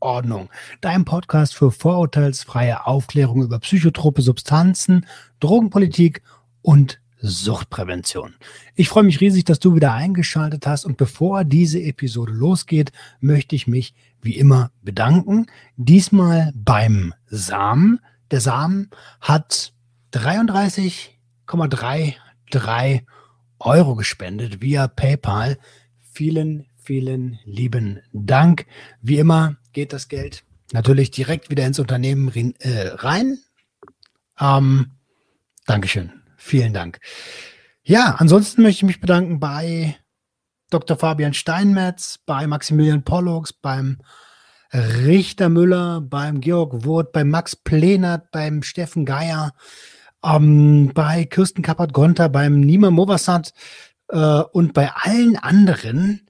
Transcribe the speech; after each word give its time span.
Ordnung. 0.00 0.48
Dein 0.80 1.04
Podcast 1.04 1.54
für 1.54 1.70
vorurteilsfreie 1.70 2.86
Aufklärung 2.86 3.42
über 3.42 3.58
psychotrope 3.58 4.22
Substanzen, 4.22 5.04
Drogenpolitik 5.40 6.22
und 6.62 7.00
Suchtprävention. 7.18 8.34
Ich 8.74 8.88
freue 8.88 9.04
mich 9.04 9.20
riesig, 9.20 9.44
dass 9.44 9.58
du 9.58 9.74
wieder 9.74 9.92
eingeschaltet 9.94 10.66
hast 10.66 10.84
und 10.84 10.96
bevor 10.96 11.44
diese 11.44 11.82
Episode 11.82 12.32
losgeht, 12.32 12.92
möchte 13.20 13.56
ich 13.56 13.66
mich 13.66 13.94
wie 14.20 14.36
immer 14.36 14.70
bedanken. 14.82 15.46
Diesmal 15.76 16.52
beim 16.54 17.14
Samen. 17.26 18.00
Der 18.30 18.40
Samen 18.40 18.90
hat 19.20 19.72
33,33 20.12 23.02
Euro 23.58 23.94
gespendet 23.94 24.60
via 24.60 24.88
PayPal. 24.88 25.56
Vielen, 26.12 26.66
vielen 26.76 27.38
lieben 27.44 28.00
Dank. 28.12 28.66
Wie 29.00 29.18
immer 29.18 29.56
geht 29.76 29.92
das 29.92 30.08
Geld 30.08 30.42
natürlich 30.72 31.10
direkt 31.10 31.50
wieder 31.50 31.66
ins 31.66 31.78
Unternehmen 31.78 32.54
äh, 32.60 32.88
rein. 32.94 33.38
Ähm, 34.40 34.92
Dankeschön. 35.66 36.22
Vielen 36.38 36.72
Dank. 36.72 36.98
Ja, 37.82 38.16
ansonsten 38.18 38.62
möchte 38.62 38.78
ich 38.78 38.86
mich 38.86 39.00
bedanken 39.00 39.38
bei 39.38 39.94
Dr. 40.70 40.96
Fabian 40.96 41.34
Steinmetz, 41.34 42.18
bei 42.24 42.46
Maximilian 42.46 43.04
Pollux, 43.04 43.52
beim 43.52 43.98
Richter 44.72 45.50
Müller, 45.50 46.00
beim 46.00 46.40
Georg 46.40 46.84
Wurth, 46.84 47.12
bei 47.12 47.24
Max 47.24 47.54
Plenert, 47.54 48.30
beim 48.30 48.62
Steffen 48.62 49.04
Geier, 49.04 49.52
ähm, 50.24 50.90
bei 50.94 51.26
Kirsten 51.26 51.60
Kappert-Gonter, 51.60 52.30
beim 52.30 52.60
Nima 52.60 52.90
Movassat 52.90 53.52
äh, 54.08 54.40
und 54.40 54.72
bei 54.72 54.90
allen 54.94 55.36
anderen, 55.36 56.25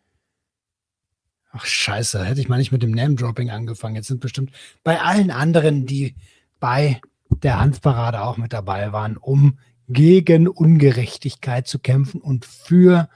Ach 1.56 1.64
scheiße, 1.64 2.22
hätte 2.22 2.40
ich 2.40 2.48
mal 2.48 2.58
nicht 2.58 2.72
mit 2.72 2.82
dem 2.82 2.90
Name-Dropping 2.90 3.50
angefangen. 3.50 3.96
Jetzt 3.96 4.08
sind 4.08 4.20
bestimmt 4.20 4.50
bei 4.84 5.00
allen 5.00 5.30
anderen, 5.30 5.86
die 5.86 6.14
bei 6.60 7.00
der 7.30 7.58
Hanfparade 7.58 8.22
auch 8.22 8.36
mit 8.36 8.52
dabei 8.52 8.92
waren, 8.92 9.16
um 9.16 9.58
gegen 9.88 10.48
Ungerechtigkeit 10.48 11.66
zu 11.66 11.78
kämpfen 11.78 12.20
und 12.20 12.44
für 12.44 13.08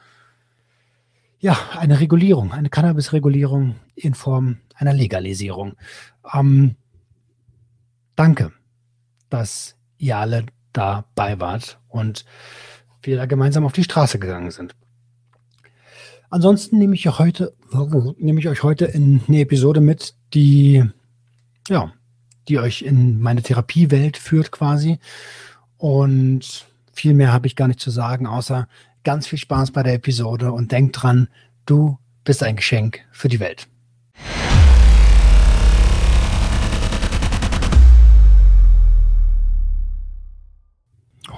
ja, 1.39 1.59
eine 1.79 2.01
Regulierung, 2.01 2.53
eine 2.53 2.71
Cannabis-Regulierung 2.71 3.77
in 3.95 4.15
Form 4.15 4.59
einer 4.75 4.95
Legalisierung. 4.95 5.75
Ähm, 6.33 6.77
danke, 8.17 8.53
dass 9.29 9.77
ihr 9.99 10.17
alle 10.17 10.47
dabei 10.73 11.41
wart 11.41 11.79
und 11.89 12.25
wir 13.03 13.17
da 13.17 13.27
gemeinsam 13.27 13.67
auf 13.67 13.73
die 13.73 13.85
Straße 13.85 14.19
gegangen 14.19 14.51
sind. 14.51 14.75
Ansonsten 16.33 16.79
nehme 16.79 16.95
ich, 16.95 17.07
heute, 17.07 17.55
nehme 18.19 18.39
ich 18.39 18.49
euch 18.49 18.63
heute 18.63 18.85
in 18.85 19.21
eine 19.27 19.41
Episode 19.41 19.81
mit, 19.81 20.15
die, 20.33 20.85
ja, 21.69 21.93
die 22.47 22.61
euch 22.61 22.83
in 22.83 23.21
meine 23.21 23.43
Therapiewelt 23.43 24.17
führt 24.17 24.53
quasi. 24.53 25.01
Und 25.77 26.67
viel 26.93 27.15
mehr 27.15 27.33
habe 27.33 27.49
ich 27.49 27.57
gar 27.57 27.67
nicht 27.67 27.81
zu 27.81 27.91
sagen, 27.91 28.29
außer 28.29 28.69
ganz 29.03 29.27
viel 29.27 29.41
Spaß 29.41 29.73
bei 29.73 29.83
der 29.83 29.95
Episode 29.95 30.53
und 30.53 30.71
denk 30.71 30.93
dran, 30.93 31.27
du 31.67 31.99
bist 32.23 32.45
ein 32.45 32.55
Geschenk 32.55 33.01
für 33.11 33.29
die 33.29 33.41
Welt. 33.41 33.67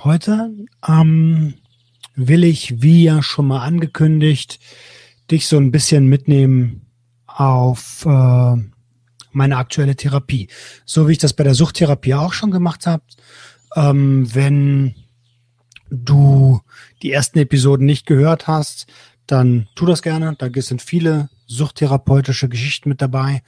Heute 0.05 0.53
ähm, 0.87 1.55
will 2.15 2.45
ich, 2.45 2.83
wie 2.83 3.05
ja 3.05 3.23
schon 3.23 3.47
mal 3.49 3.65
angekündigt, 3.65 4.59
dich 5.31 5.47
so 5.47 5.57
ein 5.57 5.71
bisschen 5.71 6.07
mitnehmen 6.07 6.87
auf 7.27 8.05
äh, 8.07 8.57
meine 9.33 9.57
aktuelle 9.57 9.97
Therapie. 9.97 10.49
So 10.85 11.09
wie 11.09 11.13
ich 11.13 11.19
das 11.19 11.33
bei 11.33 11.45
der 11.45 11.55
Suchttherapie 11.55 12.15
auch 12.15 12.33
schon 12.33 12.51
gemacht 12.51 12.87
habe. 12.87 13.03
Ähm, 13.75 14.33
wenn 14.35 14.95
du 15.91 16.61
die 17.03 17.13
ersten 17.13 17.39
Episoden 17.39 17.87
nicht 17.87 18.07
gehört 18.07 18.47
hast, 18.47 18.87
dann 19.27 19.69
tu 19.75 19.87
das 19.87 20.03
gerne. 20.03 20.35
Da 20.39 20.49
sind 20.55 20.83
viele 20.83 21.31
suchttherapeutische 21.47 22.49
Geschichten 22.49 22.89
mit 22.89 23.01
dabei. 23.01 23.43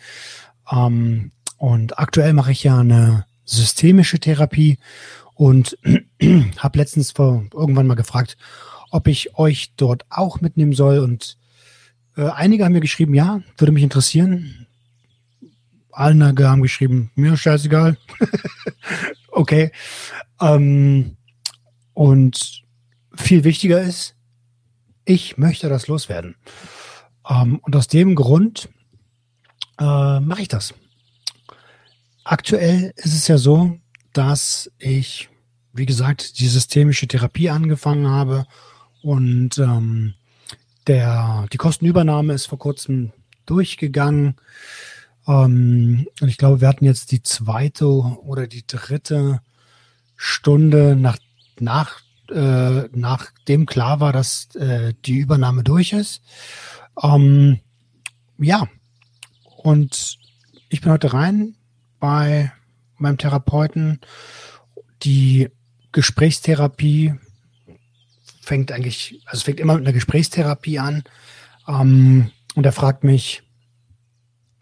Ähm, 0.70 1.32
und 1.58 1.98
aktuell 1.98 2.32
mache 2.32 2.52
ich 2.52 2.64
ja 2.64 2.78
eine 2.78 3.26
systemische 3.44 4.18
Therapie 4.18 4.78
und 5.34 5.78
habe 6.58 6.78
letztens 6.78 7.10
vor 7.10 7.44
irgendwann 7.52 7.86
mal 7.86 7.94
gefragt, 7.94 8.36
ob 8.90 9.08
ich 9.08 9.36
euch 9.36 9.72
dort 9.76 10.04
auch 10.10 10.40
mitnehmen 10.40 10.72
soll. 10.72 10.98
Und 10.98 11.36
äh, 12.16 12.28
einige 12.28 12.64
haben 12.64 12.72
mir 12.72 12.80
geschrieben, 12.80 13.14
ja, 13.14 13.42
würde 13.58 13.72
mich 13.72 13.82
interessieren. 13.82 14.66
Einige 15.92 16.48
haben 16.48 16.62
geschrieben, 16.62 17.10
mir 17.14 17.36
scheißegal. 17.36 17.96
okay. 19.30 19.72
Ähm, 20.40 21.16
und 21.92 22.62
viel 23.14 23.44
wichtiger 23.44 23.80
ist, 23.80 24.16
ich 25.04 25.38
möchte 25.38 25.68
das 25.68 25.86
loswerden. 25.86 26.36
Ähm, 27.28 27.58
und 27.62 27.76
aus 27.76 27.88
dem 27.88 28.14
Grund 28.14 28.68
äh, 29.78 30.20
mache 30.20 30.42
ich 30.42 30.48
das. 30.48 30.74
Aktuell 32.24 32.92
ist 32.96 33.14
es 33.14 33.28
ja 33.28 33.38
so, 33.38 33.78
dass 34.14 34.70
ich, 34.78 35.28
wie 35.72 35.86
gesagt, 35.86 36.38
die 36.38 36.48
systemische 36.48 37.06
Therapie 37.06 37.50
angefangen 37.50 38.08
habe 38.08 38.46
und 39.02 39.58
ähm, 39.58 40.14
der, 40.86 41.46
die 41.52 41.58
Kostenübernahme 41.58 42.32
ist 42.32 42.46
vor 42.46 42.58
kurzem 42.58 43.12
durchgegangen. 43.46 44.36
Ähm, 45.26 46.06
und 46.20 46.28
ich 46.28 46.38
glaube, 46.38 46.60
wir 46.60 46.68
hatten 46.68 46.84
jetzt 46.84 47.12
die 47.12 47.22
zweite 47.22 47.86
oder 47.86 48.46
die 48.46 48.66
dritte 48.66 49.40
Stunde, 50.16 50.96
nach, 50.96 51.18
nach, 51.58 52.00
äh, 52.30 52.88
nachdem 52.92 53.66
klar 53.66 54.00
war, 54.00 54.12
dass 54.12 54.54
äh, 54.54 54.94
die 55.04 55.18
Übernahme 55.18 55.64
durch 55.64 55.92
ist. 55.92 56.22
Ähm, 57.02 57.60
ja, 58.38 58.68
und 59.56 60.18
ich 60.68 60.80
bin 60.80 60.92
heute 60.92 61.12
rein 61.12 61.56
bei 62.00 62.52
meinem 63.04 63.18
Therapeuten. 63.18 64.00
Die 65.02 65.48
Gesprächstherapie 65.92 67.14
fängt 68.40 68.72
eigentlich, 68.72 69.22
also 69.26 69.44
fängt 69.44 69.60
immer 69.60 69.74
mit 69.74 69.84
einer 69.84 69.92
Gesprächstherapie 69.92 70.78
an. 70.78 71.04
Ähm, 71.68 72.30
und 72.54 72.66
er 72.66 72.72
fragt 72.72 73.04
mich, 73.04 73.42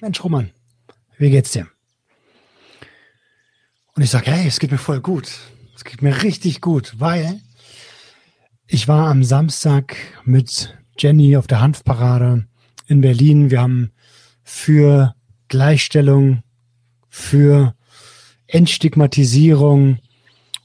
Mensch, 0.00 0.22
Roman, 0.22 0.50
wie 1.18 1.30
geht's 1.30 1.52
dir? 1.52 1.66
Und 3.94 4.02
ich 4.02 4.10
sage, 4.10 4.30
hey, 4.30 4.46
es 4.46 4.58
geht 4.58 4.70
mir 4.70 4.78
voll 4.78 5.00
gut. 5.00 5.30
Es 5.76 5.84
geht 5.84 6.02
mir 6.02 6.22
richtig 6.22 6.60
gut, 6.60 6.94
weil 6.98 7.40
ich 8.66 8.88
war 8.88 9.08
am 9.08 9.22
Samstag 9.22 9.96
mit 10.24 10.76
Jenny 10.98 11.36
auf 11.36 11.46
der 11.46 11.60
Hanfparade 11.60 12.46
in 12.86 13.00
Berlin. 13.00 13.50
Wir 13.50 13.60
haben 13.60 13.92
für 14.42 15.14
Gleichstellung, 15.48 16.42
für 17.08 17.74
Entstigmatisierung 18.52 19.98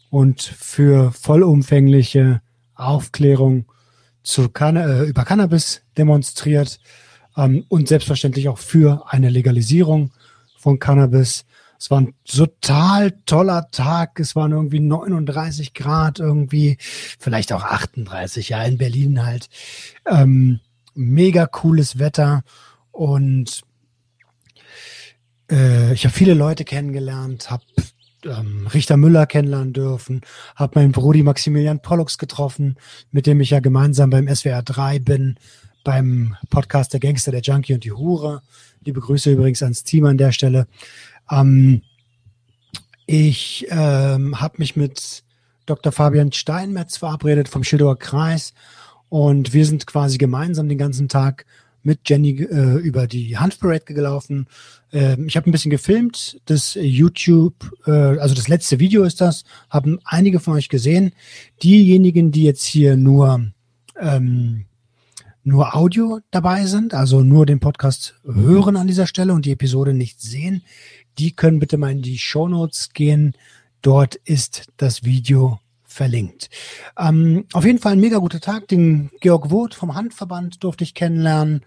und 0.09 0.41
für 0.41 1.11
vollumfängliche 1.13 2.41
Aufklärung 2.75 3.65
zu 4.23 4.49
Canna 4.49 4.85
äh, 4.85 5.03
über 5.05 5.23
Cannabis 5.23 5.81
demonstriert 5.97 6.79
ähm, 7.37 7.63
und 7.69 7.87
selbstverständlich 7.87 8.49
auch 8.49 8.57
für 8.57 9.05
eine 9.07 9.29
Legalisierung 9.29 10.11
von 10.57 10.79
Cannabis. 10.79 11.45
Es 11.79 11.89
war 11.89 12.01
ein 12.01 12.13
total 12.25 13.11
toller 13.25 13.69
Tag. 13.71 14.19
Es 14.19 14.35
waren 14.35 14.51
irgendwie 14.51 14.81
39 14.81 15.73
Grad, 15.73 16.19
irgendwie 16.19 16.77
vielleicht 16.81 17.53
auch 17.53 17.63
38, 17.63 18.49
ja, 18.49 18.63
in 18.63 18.77
Berlin 18.77 19.25
halt. 19.25 19.47
Ähm, 20.05 20.59
mega 20.93 21.45
cooles 21.45 21.99
Wetter 21.99 22.43
und 22.91 23.61
äh, 25.51 25.93
ich 25.93 26.05
habe 26.05 26.13
viele 26.13 26.33
Leute 26.33 26.65
kennengelernt, 26.65 27.49
habe 27.49 27.63
ähm, 28.25 28.67
Richter 28.67 28.97
Müller 28.97 29.25
kennenlernen 29.25 29.73
dürfen, 29.73 30.21
habe 30.55 30.79
meinen 30.79 30.91
Brudi 30.91 31.23
Maximilian 31.23 31.81
Pollux 31.81 32.17
getroffen, 32.17 32.77
mit 33.11 33.25
dem 33.27 33.41
ich 33.41 33.51
ja 33.51 33.59
gemeinsam 33.59 34.09
beim 34.09 34.33
SWR 34.33 34.63
3 34.63 34.99
bin, 34.99 35.37
beim 35.83 36.35
Podcast 36.49 36.93
Der 36.93 36.99
Gangster, 36.99 37.31
der 37.31 37.41
Junkie 37.41 37.73
und 37.73 37.83
die 37.83 37.93
Hure. 37.93 38.41
Liebe 38.83 38.99
Grüße 38.99 39.31
übrigens 39.31 39.63
ans 39.63 39.83
Team 39.83 40.05
an 40.05 40.17
der 40.17 40.31
Stelle. 40.31 40.67
Ähm, 41.29 41.81
ich 43.05 43.67
ähm, 43.69 44.41
habe 44.41 44.55
mich 44.57 44.75
mit 44.75 45.23
Dr. 45.65 45.91
Fabian 45.91 46.31
Steinmetz 46.31 46.97
verabredet 46.97 47.47
vom 47.47 47.63
Schildower 47.63 47.97
Kreis 47.97 48.53
und 49.09 49.53
wir 49.53 49.65
sind 49.65 49.87
quasi 49.87 50.17
gemeinsam 50.17 50.67
den 50.67 50.77
ganzen 50.77 51.07
Tag 51.07 51.45
mit 51.87 52.01
Jenny 52.05 52.41
äh, 52.41 52.77
über 52.79 53.07
die 53.07 53.37
Hanfparade 53.37 53.93
gelaufen. 53.93 54.47
Ähm, 54.91 55.27
ich 55.27 55.37
habe 55.37 55.49
ein 55.49 55.53
bisschen 55.53 55.71
gefilmt, 55.71 56.39
das 56.45 56.77
YouTube, 56.79 57.55
äh, 57.87 57.91
also 57.91 58.35
das 58.35 58.49
letzte 58.49 58.79
Video 58.79 59.03
ist 59.03 59.21
das, 59.21 59.45
haben 59.69 59.97
einige 60.03 60.41
von 60.41 60.55
euch 60.55 60.67
gesehen. 60.67 61.13
Diejenigen, 61.63 62.31
die 62.31 62.43
jetzt 62.43 62.65
hier 62.65 62.97
nur 62.97 63.51
ähm, 63.99 64.65
nur 65.43 65.75
Audio 65.75 66.19
dabei 66.29 66.65
sind, 66.65 66.93
also 66.93 67.21
nur 67.21 67.45
den 67.45 67.61
Podcast 67.61 68.15
hören 68.25 68.75
an 68.75 68.87
dieser 68.87 69.07
Stelle 69.07 69.31
und 69.31 69.45
die 69.45 69.53
Episode 69.53 69.93
nicht 69.93 70.19
sehen, 70.19 70.61
die 71.17 71.31
können 71.31 71.59
bitte 71.59 71.77
mal 71.77 71.93
in 71.93 72.01
die 72.01 72.17
Show 72.17 72.49
Notes 72.49 72.89
gehen. 72.89 73.33
Dort 73.81 74.15
ist 74.15 74.67
das 74.75 75.05
Video 75.05 75.61
verlinkt. 75.97 76.49
Ähm, 76.97 77.45
auf 77.51 77.65
jeden 77.65 77.79
Fall 77.79 77.93
ein 77.93 77.99
mega 77.99 78.19
guter 78.19 78.39
Tag. 78.39 78.67
Den 78.69 79.09
Georg 79.19 79.49
Woth 79.49 79.73
vom 79.73 79.95
Handverband 79.95 80.63
durfte 80.63 80.83
ich 80.83 80.93
kennenlernen. 80.93 81.65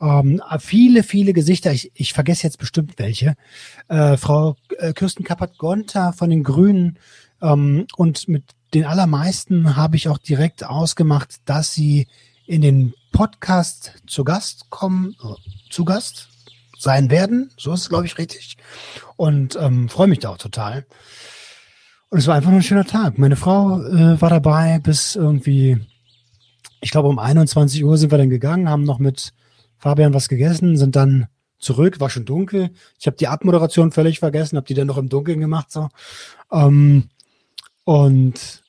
Ähm, 0.00 0.42
viele, 0.58 1.02
viele 1.02 1.32
Gesichter. 1.32 1.72
Ich, 1.72 1.90
ich 1.94 2.12
vergesse 2.12 2.42
jetzt 2.42 2.58
bestimmt 2.58 2.98
welche. 2.98 3.36
Äh, 3.88 4.16
Frau 4.16 4.56
äh, 4.78 4.92
Kirsten 4.92 5.24
Kappert-Gonter 5.24 6.12
von 6.12 6.30
den 6.30 6.42
Grünen. 6.42 6.98
Ähm, 7.40 7.86
und 7.96 8.28
mit 8.28 8.44
den 8.74 8.84
allermeisten 8.84 9.76
habe 9.76 9.96
ich 9.96 10.08
auch 10.08 10.18
direkt 10.18 10.64
ausgemacht, 10.64 11.40
dass 11.44 11.72
sie 11.72 12.08
in 12.46 12.62
den 12.62 12.94
Podcast 13.12 13.94
zu 14.06 14.24
Gast 14.24 14.70
kommen, 14.70 15.16
äh, 15.22 15.70
zu 15.70 15.84
Gast 15.84 16.28
sein 16.76 17.10
werden. 17.10 17.50
So 17.56 17.72
ist 17.72 17.82
es, 17.82 17.88
glaube 17.88 18.06
ich, 18.06 18.18
richtig. 18.18 18.56
Und 19.16 19.56
ähm, 19.56 19.88
freue 19.88 20.08
mich 20.08 20.18
da 20.18 20.30
auch 20.30 20.38
total. 20.38 20.86
Und 22.10 22.18
es 22.18 22.26
war 22.26 22.34
einfach 22.34 22.50
nur 22.50 22.58
ein 22.58 22.64
schöner 22.64 22.84
Tag. 22.84 23.18
Meine 23.18 23.36
Frau 23.36 23.80
äh, 23.82 24.20
war 24.20 24.30
dabei 24.30 24.80
bis 24.80 25.14
irgendwie, 25.14 25.78
ich 26.80 26.90
glaube 26.90 27.08
um 27.08 27.20
21 27.20 27.84
Uhr 27.84 27.96
sind 27.96 28.10
wir 28.10 28.18
dann 28.18 28.30
gegangen, 28.30 28.68
haben 28.68 28.82
noch 28.82 28.98
mit 28.98 29.32
Fabian 29.78 30.12
was 30.12 30.28
gegessen, 30.28 30.76
sind 30.76 30.96
dann 30.96 31.28
zurück, 31.60 32.00
war 32.00 32.10
schon 32.10 32.24
dunkel. 32.24 32.70
Ich 32.98 33.06
habe 33.06 33.16
die 33.16 33.28
Abmoderation 33.28 33.92
völlig 33.92 34.18
vergessen, 34.18 34.56
habe 34.56 34.66
die 34.66 34.74
dann 34.74 34.88
noch 34.88 34.98
im 34.98 35.08
Dunkeln 35.08 35.38
gemacht. 35.38 35.70
so. 35.70 35.88
Ähm, 36.50 37.08
und 37.84 38.62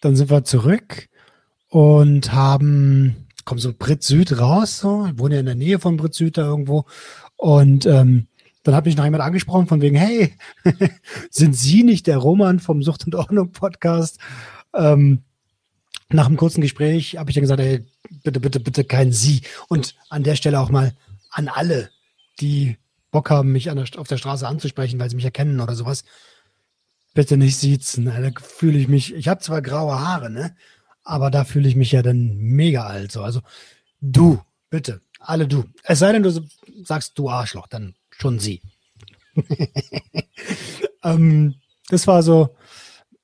dann 0.00 0.16
sind 0.16 0.30
wir 0.30 0.44
zurück 0.44 1.08
und 1.68 2.32
haben, 2.32 3.26
kommen 3.44 3.60
so 3.60 3.74
Brit 3.76 4.02
Süd 4.02 4.38
raus, 4.38 4.78
so, 4.78 5.06
ich 5.06 5.18
wohne 5.18 5.34
ja 5.34 5.40
in 5.40 5.46
der 5.46 5.54
Nähe 5.54 5.78
von 5.78 5.98
Brit 5.98 6.14
Süd 6.14 6.38
da 6.38 6.42
irgendwo. 6.42 6.86
Und 7.36 7.84
ähm, 7.84 8.28
dann 8.68 8.76
hat 8.76 8.84
mich 8.84 8.98
noch 8.98 9.04
jemand 9.04 9.22
angesprochen 9.22 9.66
von 9.66 9.80
wegen, 9.80 9.96
hey, 9.96 10.34
sind 11.30 11.56
Sie 11.56 11.84
nicht 11.84 12.06
der 12.06 12.18
Roman 12.18 12.60
vom 12.60 12.82
Sucht 12.82 13.06
und 13.06 13.14
Ordnung 13.14 13.50
Podcast? 13.50 14.18
Ähm, 14.74 15.22
nach 16.10 16.26
einem 16.26 16.36
kurzen 16.36 16.60
Gespräch 16.60 17.16
habe 17.16 17.30
ich 17.30 17.34
dann 17.34 17.44
gesagt, 17.44 17.60
ey, 17.60 17.86
bitte, 18.22 18.40
bitte, 18.40 18.60
bitte 18.60 18.84
kein 18.84 19.10
Sie. 19.10 19.40
Und 19.68 19.94
an 20.10 20.22
der 20.22 20.36
Stelle 20.36 20.60
auch 20.60 20.68
mal 20.68 20.92
an 21.30 21.48
alle, 21.48 21.88
die 22.40 22.76
Bock 23.10 23.30
haben, 23.30 23.52
mich 23.52 23.64
der, 23.64 23.84
auf 23.96 24.06
der 24.06 24.18
Straße 24.18 24.46
anzusprechen, 24.46 25.00
weil 25.00 25.08
sie 25.08 25.16
mich 25.16 25.24
erkennen 25.24 25.60
oder 25.60 25.74
sowas. 25.74 26.04
Bitte 27.14 27.38
nicht 27.38 27.56
siezen. 27.56 28.04
Da 28.04 28.30
fühle 28.38 28.76
ich 28.76 28.88
mich, 28.88 29.14
ich 29.14 29.28
habe 29.28 29.40
zwar 29.40 29.62
graue 29.62 29.98
Haare, 29.98 30.28
ne? 30.28 30.54
Aber 31.04 31.30
da 31.30 31.44
fühle 31.44 31.70
ich 31.70 31.74
mich 31.74 31.92
ja 31.92 32.02
dann 32.02 32.36
mega 32.36 32.84
alt. 32.84 33.12
So. 33.12 33.22
Also 33.22 33.40
du, 34.02 34.42
bitte, 34.68 35.00
alle 35.20 35.48
du. 35.48 35.64
Es 35.84 36.00
sei 36.00 36.12
denn, 36.12 36.22
du 36.22 36.46
sagst 36.84 37.18
du 37.18 37.30
Arschloch, 37.30 37.66
dann 37.66 37.94
schon 38.18 38.38
sie. 38.38 38.62
ähm, 41.04 41.54
das 41.88 42.06
war 42.06 42.22
so 42.22 42.56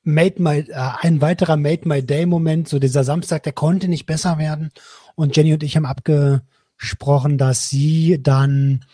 Made 0.03 0.43
My, 0.43 0.59
äh, 0.59 0.91
ein 1.01 1.21
weiterer 1.21 1.57
Made 1.57 1.89
My 1.89 2.03
Day 2.03 2.27
Moment. 2.27 2.69
So 2.69 2.79
dieser 2.79 3.05
Samstag, 3.05 3.43
der 3.43 3.53
konnte 3.53 3.89
nicht 3.89 4.07
besser 4.07 4.39
werden. 4.39 4.71
Und 5.15 5.37
Jenny 5.37 5.53
und 5.53 5.63
ich 5.63 5.77
haben 5.77 5.87
abgesprochen, 5.87 7.39
dass 7.39 7.69
sie 7.69 8.23
dann 8.23 8.85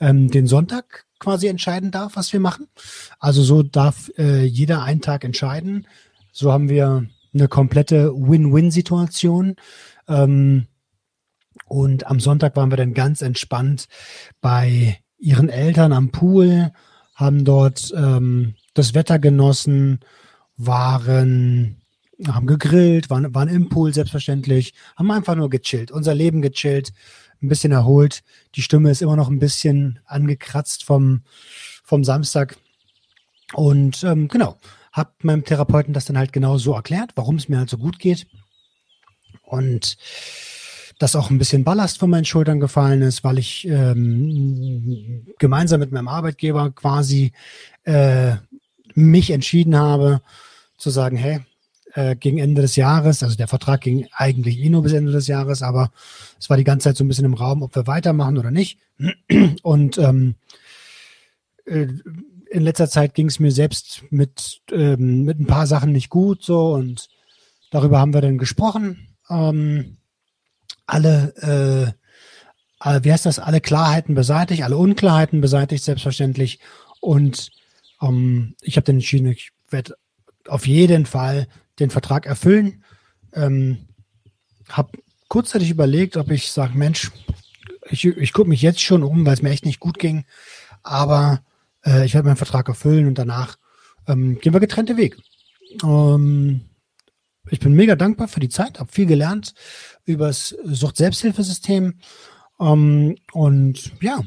ähm, 0.00 0.30
den 0.30 0.46
Sonntag 0.46 1.06
quasi 1.18 1.46
entscheiden 1.46 1.90
darf, 1.90 2.16
was 2.16 2.32
wir 2.32 2.40
machen. 2.40 2.66
Also 3.18 3.42
so 3.42 3.62
darf 3.62 4.10
äh, 4.18 4.44
jeder 4.44 4.82
einen 4.82 5.00
Tag 5.00 5.24
entscheiden. 5.24 5.86
So 6.32 6.52
haben 6.52 6.68
wir 6.68 7.06
eine 7.32 7.48
komplette 7.48 8.12
Win-Win-Situation. 8.14 9.56
Ähm, 10.08 10.66
und 11.66 12.06
am 12.06 12.20
Sonntag 12.20 12.56
waren 12.56 12.70
wir 12.70 12.76
dann 12.76 12.94
ganz 12.94 13.22
entspannt 13.22 13.88
bei 14.40 14.98
ihren 15.18 15.48
Eltern 15.48 15.92
am 15.92 16.10
Pool, 16.10 16.72
haben 17.14 17.44
dort 17.44 17.92
ähm, 17.96 18.54
das 18.74 18.94
Wetter 18.94 19.18
genossen, 19.18 20.00
waren, 20.56 21.80
haben 22.26 22.46
gegrillt, 22.46 23.10
waren, 23.10 23.34
waren 23.34 23.48
im 23.48 23.68
Pool 23.68 23.92
selbstverständlich, 23.94 24.74
haben 24.96 25.10
einfach 25.10 25.34
nur 25.34 25.50
gechillt, 25.50 25.90
unser 25.90 26.14
Leben 26.14 26.42
gechillt, 26.42 26.92
ein 27.42 27.48
bisschen 27.48 27.72
erholt. 27.72 28.22
Die 28.54 28.62
Stimme 28.62 28.90
ist 28.90 29.02
immer 29.02 29.16
noch 29.16 29.28
ein 29.28 29.38
bisschen 29.38 30.00
angekratzt 30.04 30.84
vom, 30.84 31.22
vom 31.84 32.04
Samstag. 32.04 32.56
Und 33.54 34.02
ähm, 34.04 34.28
genau, 34.28 34.58
hab 34.92 35.22
meinem 35.22 35.44
Therapeuten 35.44 35.94
das 35.94 36.06
dann 36.06 36.18
halt 36.18 36.32
genau 36.32 36.58
so 36.58 36.74
erklärt, 36.74 37.12
warum 37.14 37.36
es 37.36 37.48
mir 37.48 37.58
halt 37.58 37.70
so 37.70 37.78
gut 37.78 37.98
geht. 37.98 38.26
Und 39.42 39.96
dass 40.98 41.16
auch 41.16 41.30
ein 41.30 41.38
bisschen 41.38 41.64
Ballast 41.64 41.98
von 41.98 42.10
meinen 42.10 42.24
Schultern 42.24 42.60
gefallen 42.60 43.02
ist, 43.02 43.22
weil 43.22 43.38
ich 43.38 43.66
ähm, 43.68 45.26
gemeinsam 45.38 45.80
mit 45.80 45.92
meinem 45.92 46.08
Arbeitgeber 46.08 46.70
quasi 46.70 47.32
äh, 47.84 48.36
mich 48.94 49.30
entschieden 49.30 49.76
habe 49.76 50.22
zu 50.78 50.90
sagen, 50.90 51.16
hey, 51.16 51.40
äh, 51.92 52.16
gegen 52.16 52.38
Ende 52.38 52.62
des 52.62 52.76
Jahres, 52.76 53.22
also 53.22 53.36
der 53.36 53.48
Vertrag 53.48 53.82
ging 53.82 54.06
eigentlich 54.12 54.58
eh 54.58 54.68
nur 54.68 54.82
bis 54.82 54.92
Ende 54.92 55.12
des 55.12 55.26
Jahres, 55.26 55.62
aber 55.62 55.90
es 56.38 56.48
war 56.48 56.56
die 56.56 56.64
ganze 56.64 56.84
Zeit 56.84 56.96
so 56.96 57.04
ein 57.04 57.08
bisschen 57.08 57.24
im 57.24 57.34
Raum, 57.34 57.62
ob 57.62 57.74
wir 57.74 57.86
weitermachen 57.86 58.38
oder 58.38 58.50
nicht. 58.50 58.78
Und 59.62 59.98
ähm, 59.98 60.34
äh, 61.66 61.88
in 62.50 62.62
letzter 62.62 62.88
Zeit 62.88 63.14
ging 63.14 63.26
es 63.26 63.40
mir 63.40 63.50
selbst 63.50 64.02
mit, 64.10 64.60
ähm, 64.70 65.24
mit 65.24 65.40
ein 65.40 65.46
paar 65.46 65.66
Sachen 65.66 65.92
nicht 65.92 66.10
gut 66.10 66.42
so 66.42 66.74
und 66.74 67.08
darüber 67.70 67.98
haben 67.98 68.14
wir 68.14 68.20
dann 68.20 68.38
gesprochen. 68.38 69.08
Ähm, 69.28 69.96
alle, 70.86 71.94
äh, 72.82 73.00
wie 73.02 73.12
heißt 73.12 73.26
das, 73.26 73.38
alle 73.38 73.60
Klarheiten 73.60 74.14
beseitigt, 74.14 74.62
alle 74.62 74.76
Unklarheiten 74.76 75.40
beseitigt, 75.40 75.84
selbstverständlich. 75.84 76.60
Und 77.00 77.50
ähm, 78.00 78.54
ich 78.60 78.76
habe 78.76 78.84
dann 78.84 78.96
entschieden, 78.96 79.28
ich 79.28 79.50
werde 79.70 79.96
auf 80.46 80.66
jeden 80.66 81.06
Fall 81.06 81.48
den 81.78 81.90
Vertrag 81.90 82.26
erfüllen. 82.26 82.84
Ähm, 83.32 83.88
habe 84.68 84.98
kurzzeitig 85.28 85.70
überlegt, 85.70 86.16
ob 86.16 86.30
ich 86.30 86.50
sage, 86.50 86.76
Mensch, 86.76 87.10
ich, 87.88 88.04
ich 88.04 88.32
gucke 88.32 88.48
mich 88.48 88.62
jetzt 88.62 88.80
schon 88.80 89.02
um, 89.02 89.26
weil 89.26 89.34
es 89.34 89.42
mir 89.42 89.50
echt 89.50 89.64
nicht 89.64 89.80
gut 89.80 89.98
ging. 89.98 90.24
Aber 90.82 91.42
äh, 91.84 92.04
ich 92.04 92.14
werde 92.14 92.26
meinen 92.26 92.36
Vertrag 92.36 92.68
erfüllen 92.68 93.06
und 93.06 93.18
danach 93.18 93.56
ähm, 94.06 94.38
gehen 94.40 94.52
wir 94.52 94.60
getrennte 94.60 94.96
Weg. 94.96 95.16
Ähm, 95.82 96.62
ich 97.48 97.60
bin 97.60 97.74
mega 97.74 97.96
dankbar 97.96 98.28
für 98.28 98.40
die 98.40 98.48
Zeit, 98.48 98.80
habe 98.80 98.92
viel 98.92 99.06
gelernt 99.06 99.54
übers 100.06 100.56
Sucht-Selbsthilfesystem. 100.64 101.94
Ähm, 102.58 103.16
und 103.32 103.92
ja, 104.00 104.20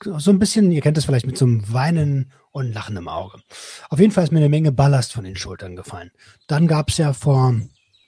so 0.00 0.30
ein 0.30 0.38
bisschen, 0.38 0.70
ihr 0.70 0.80
kennt 0.80 0.96
das 0.96 1.04
vielleicht 1.04 1.26
mit 1.26 1.38
so 1.38 1.44
einem 1.44 1.72
Weinen 1.72 2.32
und 2.50 2.72
Lachen 2.72 2.96
im 2.96 3.08
Auge. 3.08 3.40
Auf 3.88 3.98
jeden 3.98 4.12
Fall 4.12 4.24
ist 4.24 4.32
mir 4.32 4.38
eine 4.38 4.48
Menge 4.48 4.72
Ballast 4.72 5.12
von 5.12 5.24
den 5.24 5.36
Schultern 5.36 5.76
gefallen. 5.76 6.10
Dann 6.46 6.66
gab 6.66 6.90
es 6.90 6.98
ja 6.98 7.12
vor, 7.12 7.54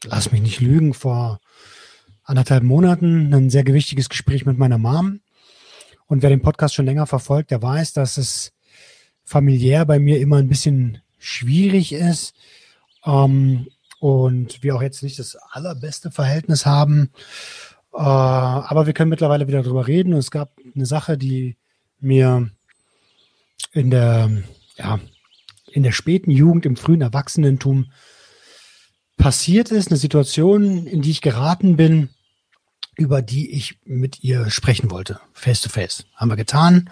lass 0.05 0.33
mich 0.33 0.43
nicht 0.43 0.61
lügen, 0.61 0.95
vor 0.95 1.41
anderthalb 2.23 2.65
Monaten 2.65 3.33
ein 3.33 3.51
sehr 3.51 3.65
gewichtiges 3.65 4.09
Gespräch 4.09 4.47
mit 4.47 4.59
meiner 4.59 4.79
Mom. 4.79 5.21
Und 6.07 6.23
wer 6.23 6.31
den 6.31 6.43
Podcast 6.43 6.75
schon 6.75 6.87
länger 6.87 7.07
verfolgt, 7.07 7.51
der 7.51 7.63
weiß, 7.63 7.93
dass 7.93 8.17
es 8.17 8.53
familiär 9.25 9.85
bei 9.85 9.99
mir 9.99 10.21
immer 10.21 10.37
ein 10.37 10.49
bisschen 10.49 11.03
schwierig 11.19 11.93
ist. 11.93 12.35
Ähm, 13.05 13.67
und 13.99 14.63
wir 14.63 14.77
auch 14.77 14.83
jetzt 14.83 15.03
nicht 15.03 15.19
das 15.19 15.37
allerbeste 15.37 16.11
Verhältnis 16.11 16.67
haben. 16.67 17.11
Äh, 17.93 17.99
aber 17.99 18.87
wir 18.87 18.93
können 18.93 19.11
mittlerweile 19.11 19.49
wieder 19.49 19.63
darüber 19.63 19.87
reden. 19.87 20.13
Und 20.13 20.21
es 20.21 20.31
gab 20.31 20.53
eine 20.75 20.87
Sache, 20.87 21.17
die 21.17 21.57
mir 21.99 22.51
in 23.73 23.91
der, 23.91 24.31
ja, 24.77 25.01
in 25.71 25.83
der 25.83 25.93
späten 25.93 26.31
Jugend, 26.31 26.67
im 26.67 26.77
frühen 26.77 27.01
Erwachsenentum 27.01 27.91
passiert 29.17 29.71
ist, 29.71 29.89
eine 29.89 29.97
Situation, 29.97 30.87
in 30.87 31.03
die 31.03 31.11
ich 31.11 31.23
geraten 31.23 31.77
bin, 31.77 32.11
über 32.97 33.23
die 33.23 33.51
ich 33.51 33.79
mit 33.85 34.23
ihr 34.23 34.51
sprechen 34.51 34.91
wollte, 34.91 35.21
face 35.33 35.61
to 35.61 35.69
face. 35.69 36.05
Haben 36.15 36.31
wir 36.31 36.37
getan. 36.37 36.91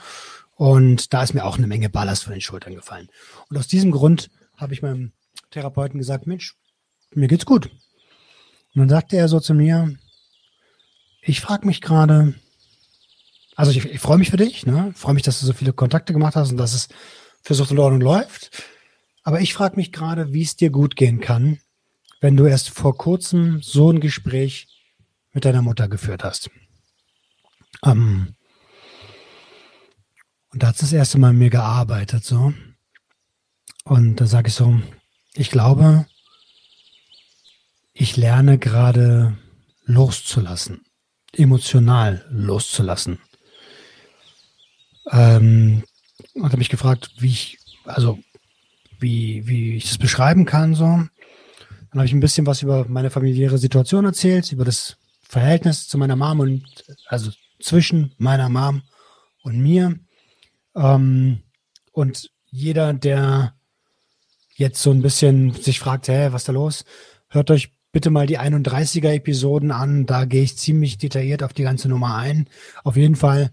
Und 0.57 1.13
da 1.13 1.23
ist 1.23 1.35
mir 1.35 1.45
auch 1.45 1.59
eine 1.59 1.67
Menge 1.67 1.89
Ballast 1.89 2.25
von 2.25 2.33
den 2.33 2.41
Schultern 2.41 2.75
gefallen. 2.75 3.09
Und 3.49 3.57
aus 3.57 3.67
diesem 3.67 3.91
Grund 3.91 4.31
habe 4.57 4.73
ich 4.73 4.83
meinem 4.83 5.13
Therapeuten 5.51 5.99
gesagt, 5.99 6.27
Mensch, 6.27 6.57
mir 7.17 7.29
geht's 7.29 7.47
gut. 7.47 7.67
Und 8.75 8.81
dann 8.81 8.89
sagte 8.89 9.17
er 9.17 9.29
so 9.29 9.41
zu 9.41 9.55
mir, 9.55 9.97
ich 11.23 11.41
frage 11.41 11.67
mich 11.67 11.81
gerade, 11.81 12.35
Also 13.57 13.71
ich, 13.71 13.85
ich 13.85 14.01
freue 14.01 14.19
mich 14.19 14.31
für 14.31 14.37
dich, 14.37 14.67
ne? 14.67 14.93
freue 14.97 15.15
mich, 15.15 15.23
dass 15.23 15.41
du 15.41 15.47
so 15.47 15.53
viele 15.53 15.73
Kontakte 15.73 16.13
gemacht 16.13 16.37
hast 16.37 16.51
und 16.51 16.57
dass 16.57 16.75
es 16.75 16.89
für 17.43 17.55
Sucht 17.55 17.71
und 17.71 17.79
Ordnung 17.79 18.01
läuft. 18.01 18.51
Aber 19.23 19.41
ich 19.41 19.55
frage 19.55 19.77
mich 19.77 19.93
gerade, 19.93 20.33
wie 20.33 20.43
es 20.43 20.57
dir 20.57 20.71
gut 20.71 20.97
gehen 20.97 21.21
kann, 21.21 21.59
wenn 22.21 22.37
du 22.37 22.47
erst 22.47 22.71
vor 22.71 22.97
kurzem 22.97 23.63
so 23.63 23.91
ein 23.91 24.01
Gespräch 24.01 24.69
mit 25.33 25.45
deiner 25.45 25.63
Mutter 25.63 25.89
geführt 25.89 26.25
hast. 26.25 26.51
Ähm, 27.85 28.35
und 30.53 30.63
da 30.63 30.69
hat 30.69 30.83
das 30.83 30.93
erste 30.93 31.19
Mal 31.19 31.33
mit 31.33 31.39
mir 31.41 31.51
gearbeitet, 31.51 32.25
so. 32.25 32.53
Und 33.85 34.21
da 34.21 34.27
sage 34.27 34.49
ich 34.49 34.55
so, 34.55 34.81
ich 35.35 35.51
glaube, 35.51 36.07
ich 37.95 38.17
lerne 38.17 38.59
gerade 38.59 39.39
loszulassen, 39.85 40.85
emotional 41.33 42.27
loszulassen. 42.29 43.19
Ähm, 45.11 45.85
und 46.35 46.45
habe 46.45 46.59
mich 46.59 46.69
gefragt, 46.69 47.13
wie 47.19 47.29
ich, 47.29 47.59
also 47.85 48.19
wie, 48.99 49.47
wie 49.47 49.77
ich 49.77 49.89
das 49.89 49.99
beschreiben 49.99 50.45
kann. 50.45 50.75
So. 50.75 50.85
Dann 50.85 51.09
habe 51.95 52.07
ich 52.07 52.13
ein 52.13 52.21
bisschen 52.21 52.47
was 52.47 52.63
über 52.63 52.87
meine 52.89 53.11
familiäre 53.11 53.59
Situation 53.59 54.05
erzählt, 54.05 54.51
über 54.51 54.65
das 54.65 54.97
Verhältnis 55.23 55.87
zu 55.87 55.99
meiner 55.99 56.17
Mom 56.17 56.41
und 56.41 56.85
also 57.07 57.31
zwischen 57.61 58.15
meiner 58.19 58.49
Mom 58.49 58.83
und 59.43 59.59
mir. 59.61 59.99
Ähm, 60.75 61.43
und 61.93 62.31
jeder, 62.47 62.93
der 62.93 63.55
jetzt 64.57 64.83
so 64.83 64.91
ein 64.91 65.03
bisschen 65.03 65.53
sich 65.53 65.79
fragt, 65.79 66.09
hä, 66.09 66.29
was 66.33 66.43
ist 66.43 66.49
da 66.49 66.53
los? 66.53 66.85
Hört 67.29 67.51
euch 67.51 67.71
bitte 67.95 68.11
mal 68.11 68.27
die 68.27 68.39
31er 68.39 69.15
Episoden 69.15 69.71
an. 69.71 70.05
Da 70.05 70.27
gehe 70.27 70.43
ich 70.43 70.59
ziemlich 70.59 70.99
detailliert 70.99 71.43
auf 71.43 71.55
die 71.55 71.63
ganze 71.63 71.89
Nummer 71.89 72.17
ein. 72.17 72.49
Auf 72.83 72.97
jeden 72.97 73.17
Fall, 73.17 73.53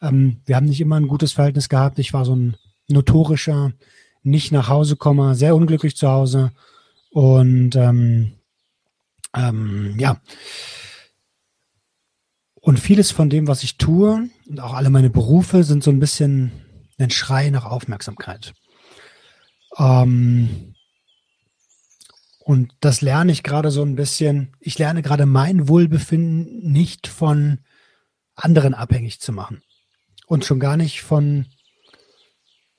ähm, 0.00 0.42
wir 0.46 0.54
haben 0.54 0.66
nicht 0.66 0.80
immer 0.80 0.96
ein 0.96 1.08
gutes 1.08 1.32
Verhältnis 1.32 1.68
gehabt. 1.68 1.98
Ich 1.98 2.12
war 2.12 2.24
so 2.24 2.36
ein 2.36 2.56
notorischer, 2.86 3.72
nicht 4.22 4.52
nach 4.52 4.68
Hause 4.68 4.96
komme, 4.96 5.34
sehr 5.34 5.56
unglücklich 5.56 5.96
zu 5.96 6.06
Hause. 6.06 6.52
Und 7.10 7.76
ähm, 7.76 8.34
ähm, 9.34 9.96
ja. 9.98 10.20
Und 12.60 12.78
vieles 12.78 13.10
von 13.10 13.30
dem, 13.30 13.48
was 13.48 13.62
ich 13.62 13.78
tue 13.78 14.28
und 14.48 14.60
auch 14.60 14.74
alle 14.74 14.90
meine 14.90 15.08
Berufe 15.08 15.64
sind 15.64 15.82
so 15.82 15.90
ein 15.90 16.00
bisschen 16.00 16.52
ein 16.98 17.10
Schrei 17.10 17.48
nach 17.48 17.64
Aufmerksamkeit. 17.64 18.52
Ähm, 19.78 20.74
und 22.48 22.74
das 22.80 23.02
lerne 23.02 23.30
ich 23.30 23.42
gerade 23.42 23.70
so 23.70 23.82
ein 23.82 23.94
bisschen. 23.94 24.56
Ich 24.58 24.78
lerne 24.78 25.02
gerade 25.02 25.26
mein 25.26 25.68
Wohlbefinden 25.68 26.72
nicht 26.72 27.06
von 27.06 27.58
anderen 28.36 28.72
abhängig 28.72 29.20
zu 29.20 29.34
machen. 29.34 29.60
Und 30.26 30.46
schon 30.46 30.58
gar 30.58 30.78
nicht 30.78 31.02
von, 31.02 31.44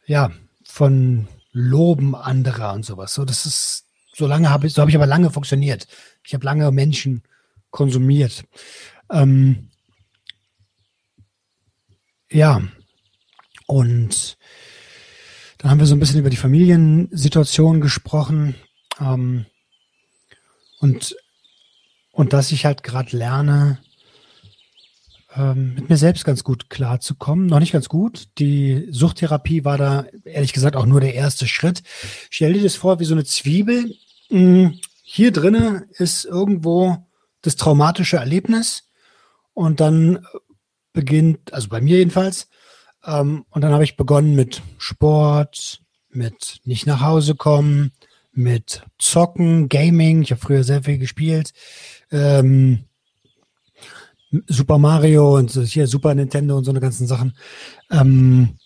ja, 0.08 0.32
von 0.64 1.28
Loben 1.52 2.16
anderer 2.16 2.74
und 2.74 2.84
sowas. 2.84 3.14
So, 3.14 3.26
das 3.26 3.46
ist, 3.46 3.86
so 4.16 4.26
lange 4.26 4.50
habe 4.50 4.66
ich, 4.66 4.74
so 4.74 4.82
habe 4.82 4.90
ich 4.90 4.96
aber 4.96 5.06
lange 5.06 5.30
funktioniert. 5.30 5.86
Ich 6.26 6.34
habe 6.34 6.46
lange 6.46 6.72
Menschen 6.72 7.22
konsumiert. 7.70 8.46
Ähm, 9.12 9.70
ja, 12.32 12.64
und 13.68 14.36
dann 15.60 15.70
haben 15.70 15.80
wir 15.80 15.86
so 15.86 15.94
ein 15.94 16.00
bisschen 16.00 16.22
über 16.22 16.32
die 16.32 16.38
Familiensituation 16.38 17.82
gesprochen. 17.82 18.56
Ähm, 19.00 19.46
und, 20.80 21.16
und 22.12 22.34
dass 22.34 22.52
ich 22.52 22.66
halt 22.66 22.84
gerade 22.84 23.16
lerne, 23.16 23.80
ähm, 25.36 25.76
mit 25.76 25.90
mir 25.90 25.98
selbst 25.98 26.26
ganz 26.26 26.44
gut 26.44 26.70
klarzukommen. 26.70 27.46
Noch 27.46 27.60
nicht 27.60 27.72
ganz 27.72 27.90
gut. 27.90 28.28
Die 28.40 28.88
Suchttherapie 28.90 29.64
war 29.64 29.78
da 29.78 30.06
ehrlich 30.26 30.54
gesagt 30.54 30.76
auch 30.76 30.86
nur 30.86 31.02
der 31.02 31.14
erste 31.14 31.48
Schritt. 31.48 31.84
Stell 32.30 32.54
dir 32.54 32.64
das 32.64 32.76
vor 32.76 33.00
wie 33.00 33.06
so 33.06 33.14
eine 33.14 33.26
Zwiebel. 33.26 33.96
Hm, 34.30 34.80
hier 35.04 35.32
drinnen 35.32 35.86
ist 35.92 36.26
irgendwo 36.26 37.08
das 37.42 37.56
traumatische 37.56 38.18
Erlebnis 38.18 38.90
und 39.54 39.80
dann 39.80 40.26
beginnt, 40.94 41.54
also 41.54 41.70
bei 41.70 41.82
mir 41.82 41.98
jedenfalls, 41.98 42.48
ähm, 43.06 43.46
und 43.50 43.62
dann 43.62 43.72
habe 43.72 43.84
ich 43.84 43.98
begonnen 43.98 44.36
mit 44.36 44.62
Sport, 44.78 45.82
mit 46.10 46.60
nicht 46.64 46.86
nach 46.88 47.02
Hause 47.02 47.36
kommen, 47.36 47.92
mit 48.32 48.84
Zocken, 48.98 49.70
Gaming. 49.70 50.22
Ich 50.22 50.32
habe 50.32 50.42
früher 50.42 50.64
sehr 50.64 50.84
viel 50.84 50.98
gespielt. 50.98 51.52
Ähm, 52.12 52.86
Super 54.48 54.78
Mario 54.78 55.38
und 55.38 55.52
hier 55.52 55.88
Super 55.88 56.14
Nintendo 56.14 56.58
und 56.58 56.64
so 56.64 56.72
eine 56.72 56.80
ganzen 56.80 57.08
Sachen. 57.08 57.36
Ähm, 57.90 58.58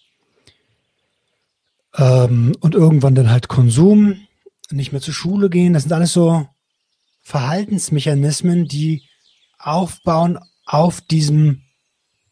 ähm, 1.95 2.55
und 2.59 2.75
irgendwann 2.75 3.15
dann 3.15 3.29
halt 3.29 3.47
Konsum, 3.47 4.27
nicht 4.71 4.91
mehr 4.91 5.01
zur 5.01 5.13
Schule 5.13 5.49
gehen. 5.49 5.73
Das 5.73 5.83
sind 5.83 5.93
alles 5.93 6.13
so 6.13 6.47
Verhaltensmechanismen, 7.21 8.67
die 8.67 9.03
aufbauen 9.57 10.39
auf 10.65 11.01
diesem, 11.01 11.61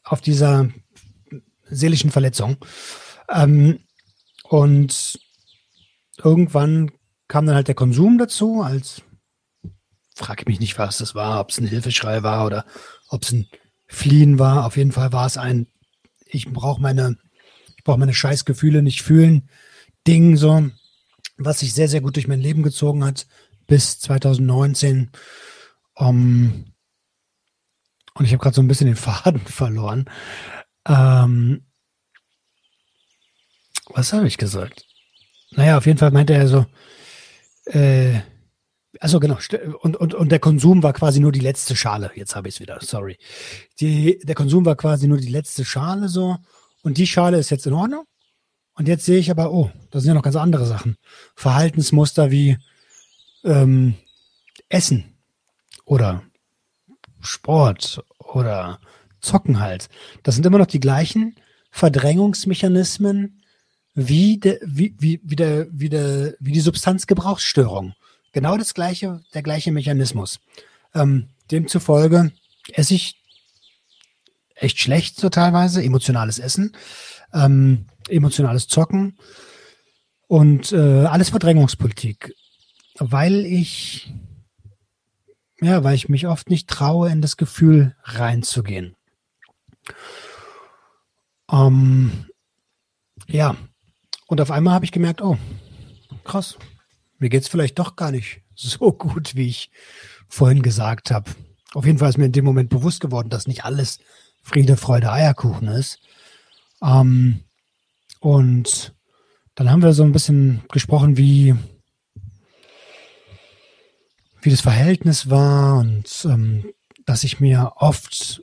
auf 0.04 0.22
dieser 0.22 0.70
seelischen 1.70 2.12
Verletzung. 2.12 2.58
Ähm, 3.30 3.80
und 4.50 5.20
irgendwann 6.18 6.92
kam 7.32 7.46
dann 7.46 7.56
halt 7.56 7.70
der 7.70 7.76
Konsum 7.76 8.18
dazu, 8.18 8.62
als 8.62 9.04
frage 10.16 10.44
mich 10.48 10.60
nicht, 10.60 10.78
was 10.78 10.98
das 10.98 11.16
war, 11.16 11.40
ob 11.40 11.50
es 11.50 11.60
ein 11.60 11.66
Hilfeschrei 11.66 12.24
war 12.24 12.46
oder 12.46 12.66
ob 13.08 13.24
es 13.24 13.32
ein 13.32 13.48
Fliehen 13.88 14.38
war. 14.38 14.66
Auf 14.66 14.76
jeden 14.76 14.92
Fall 14.92 15.14
war 15.14 15.26
es 15.26 15.38
ein, 15.38 15.68
ich 16.26 16.52
brauche 16.52 16.82
meine, 16.82 17.18
ich 17.78 17.86
brauche 17.86 18.00
meine 18.00 18.14
Scheißgefühle 18.14 18.82
nicht 18.82 19.02
fühlen, 19.02 19.50
Ding 20.06 20.36
so, 20.36 20.70
was 21.38 21.60
sich 21.60 21.74
sehr, 21.74 21.88
sehr 21.88 22.02
gut 22.02 22.18
durch 22.18 22.28
mein 22.28 22.42
Leben 22.42 22.64
gezogen 22.64 23.06
hat 23.06 23.28
bis 23.66 23.98
2019. 24.02 25.12
Um, 25.96 26.66
und 28.14 28.26
ich 28.26 28.34
habe 28.34 28.44
gerade 28.44 28.56
so 28.56 28.62
ein 28.62 28.68
bisschen 28.68 28.88
den 28.88 28.96
Faden 28.98 29.40
verloren. 29.40 30.04
Ähm, 30.86 31.64
was 33.88 34.12
habe 34.12 34.28
ich 34.28 34.38
gesagt? 34.38 34.86
Naja, 35.52 35.78
auf 35.78 35.86
jeden 35.86 35.98
Fall 35.98 36.12
meinte 36.12 36.34
er 36.34 36.50
so, 36.50 36.66
äh, 37.66 38.20
also 39.00 39.20
genau, 39.20 39.38
und, 39.82 39.96
und, 39.96 40.14
und 40.14 40.32
der 40.32 40.40
Konsum 40.40 40.84
war 40.84 40.94
quasi 40.94 41.20
nur 41.20 41.32
die 41.32 41.40
letzte 41.40 41.76
Schale. 41.76 42.12
Jetzt 42.16 42.36
habe 42.36 42.50
ich 42.50 42.56
es 42.56 42.60
wieder, 42.60 42.80
sorry. 42.82 43.18
Die, 43.80 44.20
der 44.20 44.36
Konsum 44.36 44.66
war 44.66 44.76
quasi 44.76 45.08
nur 45.08 45.18
die 45.18 45.30
letzte 45.30 45.64
Schale 45.64 46.10
so. 46.10 46.38
Und 46.84 46.98
die 46.98 47.08
Schale 47.08 47.38
ist 47.38 47.50
jetzt 47.50 47.66
in 47.66 47.74
Ordnung. 47.74 48.06
Und 48.74 48.88
jetzt 48.88 49.06
sehe 49.06 49.20
ich 49.20 49.32
aber, 49.32 49.52
oh, 49.52 49.72
da 49.92 50.00
sind 50.00 50.10
ja 50.10 50.14
noch 50.14 50.24
ganz 50.24 50.36
andere 50.36 50.66
Sachen. 50.66 50.98
Verhaltensmuster 51.36 52.32
wie 52.32 52.58
ähm, 53.44 53.96
Essen 54.70 55.18
oder 55.86 56.24
Sport 57.22 58.04
oder 58.18 58.80
Zocken 59.20 59.60
halt. 59.60 59.90
Das 60.24 60.36
sind 60.36 60.46
immer 60.46 60.58
noch 60.58 60.68
die 60.68 60.80
gleichen 60.80 61.36
Verdrängungsmechanismen, 61.72 63.41
wie, 63.94 64.40
de, 64.40 64.60
wie, 64.64 64.96
wie, 65.00 65.20
wie, 65.24 65.36
der, 65.36 65.68
wie, 65.72 65.90
der, 65.90 66.36
wie 66.40 66.52
die 66.52 66.62
Substanzgebrauchsstörung. 66.62 67.94
Genau 68.32 68.58
das 68.58 68.74
gleiche, 68.74 69.22
der 69.34 69.44
gleiche 69.44 69.72
Mechanismus. 69.72 70.40
Ähm, 70.94 71.28
demzufolge 71.52 72.32
esse 72.74 72.94
ich 72.94 73.22
echt 74.56 74.80
schlecht 74.80 75.20
so 75.20 75.30
teilweise, 75.30 75.84
emotionales 75.84 76.40
Essen, 76.40 76.74
ähm, 77.34 77.86
emotionales 78.08 78.68
Zocken 78.68 79.18
und 80.28 80.72
äh, 80.72 81.06
alles 81.06 81.30
Verdrängungspolitik, 81.30 82.34
weil 83.00 83.46
ich 83.46 84.14
ja, 85.62 85.84
weil 85.84 85.94
ich 85.94 86.10
mich 86.10 86.28
oft 86.28 86.50
nicht 86.50 86.68
traue, 86.68 87.10
in 87.12 87.22
das 87.22 87.38
Gefühl 87.38 87.96
reinzugehen. 88.04 88.96
Ähm, 91.52 92.26
ja, 93.28 93.56
und 94.32 94.40
auf 94.40 94.50
einmal 94.50 94.74
habe 94.74 94.86
ich 94.86 94.94
gemerkt, 94.94 95.22
oh, 95.22 95.38
krass, 96.24 96.58
mir 97.20 97.28
geht 97.28 97.44
es 97.44 97.50
vielleicht 97.50 97.78
doch 97.78 97.98
gar 97.98 98.12
nicht 98.12 98.40
so 98.56 98.94
gut, 98.94 99.36
wie 99.36 99.50
ich 99.50 99.72
vorhin 100.30 100.62
gesagt 100.62 101.12
habe. 101.12 101.30
Auf 101.74 101.86
jeden 101.86 101.98
Fall 101.98 102.08
ist 102.08 102.18
mir 102.18 102.28
in 102.28 102.32
dem 102.32 102.46
Moment 102.46 102.70
bewusst 102.70 103.02
geworden, 103.02 103.30
dass 103.30 103.46
nicht 103.46 103.66
alles 103.66 104.00
Friede, 104.42 104.78
Freude, 104.78 105.12
Eierkuchen 105.12 105.68
ist. 105.68 106.00
Ähm, 106.82 107.44
und 108.22 108.96
dann 109.56 109.70
haben 109.70 109.84
wir 109.84 109.92
so 109.92 110.04
ein 110.04 110.14
bisschen 110.14 110.64
gesprochen, 110.72 111.18
wie, 111.18 111.54
wie 114.42 114.50
das 114.50 114.62
Verhältnis 114.62 115.30
war 115.30 115.80
und 115.80 116.10
ähm, 116.24 116.72
dass 117.06 117.26
ich 117.26 117.42
mir 117.42 117.74
oft 117.76 118.42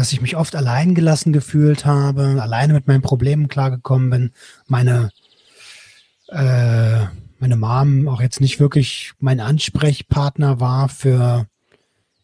dass 0.00 0.14
ich 0.14 0.22
mich 0.22 0.34
oft 0.34 0.56
allein 0.56 0.94
gelassen 0.94 1.30
gefühlt 1.30 1.84
habe, 1.84 2.40
alleine 2.40 2.72
mit 2.72 2.86
meinen 2.86 3.02
Problemen 3.02 3.48
klargekommen 3.48 4.08
bin, 4.08 4.32
meine 4.66 5.10
äh, 6.28 7.04
meine 7.38 7.56
Mom 7.56 8.08
auch 8.08 8.22
jetzt 8.22 8.40
nicht 8.40 8.60
wirklich 8.60 9.12
mein 9.18 9.40
Ansprechpartner 9.40 10.58
war 10.58 10.88
für 10.88 11.46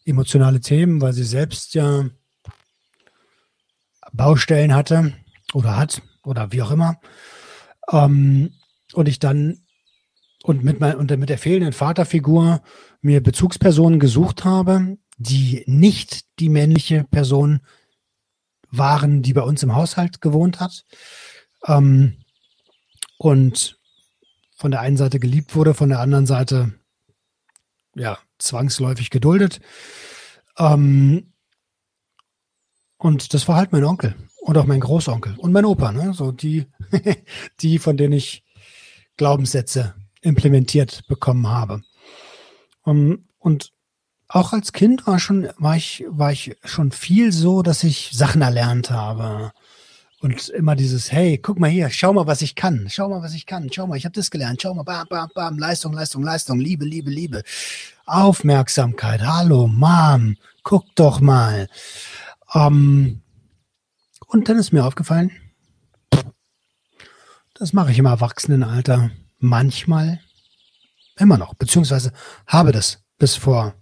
emotionale 0.05 0.59
Themen, 0.59 1.01
weil 1.01 1.13
sie 1.13 1.23
selbst 1.23 1.75
ja 1.75 2.05
Baustellen 4.11 4.73
hatte 4.73 5.13
oder 5.53 5.77
hat 5.77 6.01
oder 6.23 6.51
wie 6.51 6.63
auch 6.63 6.71
immer. 6.71 6.99
Ähm, 7.91 8.53
und 8.93 9.07
ich 9.07 9.19
dann 9.19 9.59
und 10.41 10.63
mit, 10.63 10.79
mein, 10.79 10.95
und 10.95 11.15
mit 11.15 11.29
der 11.29 11.37
fehlenden 11.37 11.73
Vaterfigur 11.73 12.63
mir 13.01 13.21
Bezugspersonen 13.21 13.99
gesucht 13.99 14.45
habe, 14.45 14.97
die 15.17 15.63
nicht 15.67 16.25
die 16.39 16.49
männliche 16.49 17.03
Person 17.03 17.61
waren, 18.69 19.21
die 19.21 19.33
bei 19.33 19.41
uns 19.41 19.63
im 19.63 19.75
Haushalt 19.75 20.21
gewohnt 20.21 20.59
hat. 20.59 20.85
Ähm, 21.65 22.17
und 23.17 23.79
von 24.55 24.71
der 24.71 24.81
einen 24.81 24.97
Seite 24.97 25.19
geliebt 25.19 25.55
wurde, 25.55 25.73
von 25.73 25.89
der 25.89 25.99
anderen 25.99 26.25
Seite 26.25 26.73
ja 27.95 28.17
zwangsläufig 28.37 29.09
geduldet. 29.09 29.59
Ähm, 30.57 31.33
und 32.97 33.33
das 33.33 33.47
war 33.47 33.55
halt 33.55 33.71
mein 33.71 33.83
Onkel 33.83 34.15
und 34.41 34.57
auch 34.57 34.65
mein 34.65 34.79
Großonkel 34.79 35.35
und 35.37 35.51
mein 35.51 35.65
Opa, 35.65 35.91
ne? 35.91 36.13
So 36.13 36.31
die, 36.31 36.65
die, 37.59 37.79
von 37.79 37.97
denen 37.97 38.13
ich 38.13 38.43
Glaubenssätze 39.17 39.95
implementiert 40.21 41.05
bekommen 41.07 41.47
habe. 41.47 41.81
Um, 42.83 43.27
und 43.39 43.71
auch 44.27 44.53
als 44.53 44.73
Kind 44.73 45.07
war 45.07 45.19
schon, 45.19 45.49
war 45.57 45.75
ich, 45.75 46.03
war 46.09 46.31
ich 46.31 46.55
schon 46.63 46.91
viel 46.91 47.31
so, 47.31 47.61
dass 47.61 47.83
ich 47.83 48.11
Sachen 48.13 48.41
erlernt 48.41 48.91
habe. 48.91 49.51
Und 50.19 50.49
immer 50.49 50.75
dieses, 50.75 51.11
hey, 51.11 51.37
guck 51.37 51.59
mal 51.59 51.69
hier, 51.69 51.89
schau 51.91 52.11
mal, 52.11 52.25
was 52.25 52.41
ich 52.41 52.55
kann, 52.55 52.87
schau 52.89 53.07
mal, 53.07 53.21
was 53.21 53.35
ich 53.35 53.45
kann, 53.45 53.71
schau 53.71 53.85
mal, 53.85 53.97
ich 53.97 54.05
habe 54.05 54.15
das 54.15 54.31
gelernt, 54.31 54.61
schau 54.61 54.73
mal, 54.73 54.83
bam, 54.83 55.05
bam, 55.07 55.29
bam, 55.33 55.59
Leistung, 55.59 55.93
Leistung, 55.93 56.23
Leistung, 56.23 56.59
Liebe, 56.59 56.85
Liebe, 56.85 57.11
Liebe, 57.11 57.43
Aufmerksamkeit, 58.07 59.21
hallo, 59.21 59.67
Mom, 59.67 60.35
guck 60.63 60.83
doch 60.95 61.19
mal. 61.19 61.69
Ähm, 62.55 63.21
und 64.25 64.49
dann 64.49 64.57
ist 64.57 64.73
mir 64.73 64.85
aufgefallen, 64.85 65.31
das 67.53 67.73
mache 67.73 67.91
ich 67.91 67.99
im 67.99 68.05
Erwachsenenalter 68.05 69.11
manchmal. 69.39 70.19
Immer 71.17 71.37
noch, 71.37 71.53
beziehungsweise 71.53 72.11
habe 72.47 72.71
das 72.71 73.03
bis 73.19 73.35
vor 73.35 73.75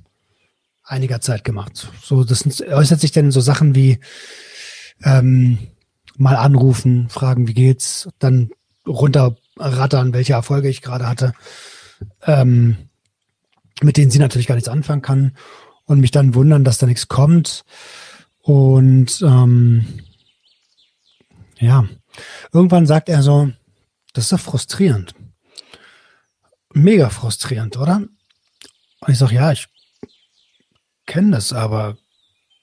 einiger 0.85 1.21
Zeit 1.21 1.43
gemacht. 1.43 1.91
So, 2.01 2.23
das 2.23 2.45
äußert 2.61 3.01
sich 3.01 3.11
dann 3.11 3.25
in 3.25 3.31
so 3.31 3.41
Sachen 3.41 3.75
wie 3.75 3.99
ähm, 5.03 5.57
mal 6.17 6.35
anrufen, 6.35 7.09
fragen, 7.09 7.47
wie 7.47 7.53
geht's, 7.53 8.07
dann 8.19 8.51
runterrattern, 8.87 10.13
welche 10.13 10.33
Erfolge 10.33 10.69
ich 10.69 10.81
gerade 10.81 11.07
hatte, 11.07 11.33
ähm, 12.23 12.77
mit 13.81 13.97
denen 13.97 14.11
sie 14.11 14.19
natürlich 14.19 14.47
gar 14.47 14.55
nichts 14.55 14.69
anfangen 14.69 15.01
kann 15.01 15.37
und 15.85 15.99
mich 15.99 16.11
dann 16.11 16.35
wundern, 16.35 16.63
dass 16.63 16.77
da 16.77 16.85
nichts 16.85 17.07
kommt. 17.07 17.65
Und 18.41 19.21
ähm, 19.21 19.85
ja, 21.59 21.85
irgendwann 22.53 22.85
sagt 22.85 23.09
er 23.09 23.23
so, 23.23 23.51
das 24.13 24.25
ist 24.25 24.31
doch 24.31 24.39
frustrierend. 24.39 25.15
Mega 26.73 27.09
frustrierend, 27.09 27.77
oder? 27.77 28.03
Und 28.99 29.11
ich 29.11 29.17
sage, 29.17 29.35
ja, 29.35 29.51
ich 29.51 29.67
kenne 31.05 31.31
das 31.31 31.53
aber 31.53 31.97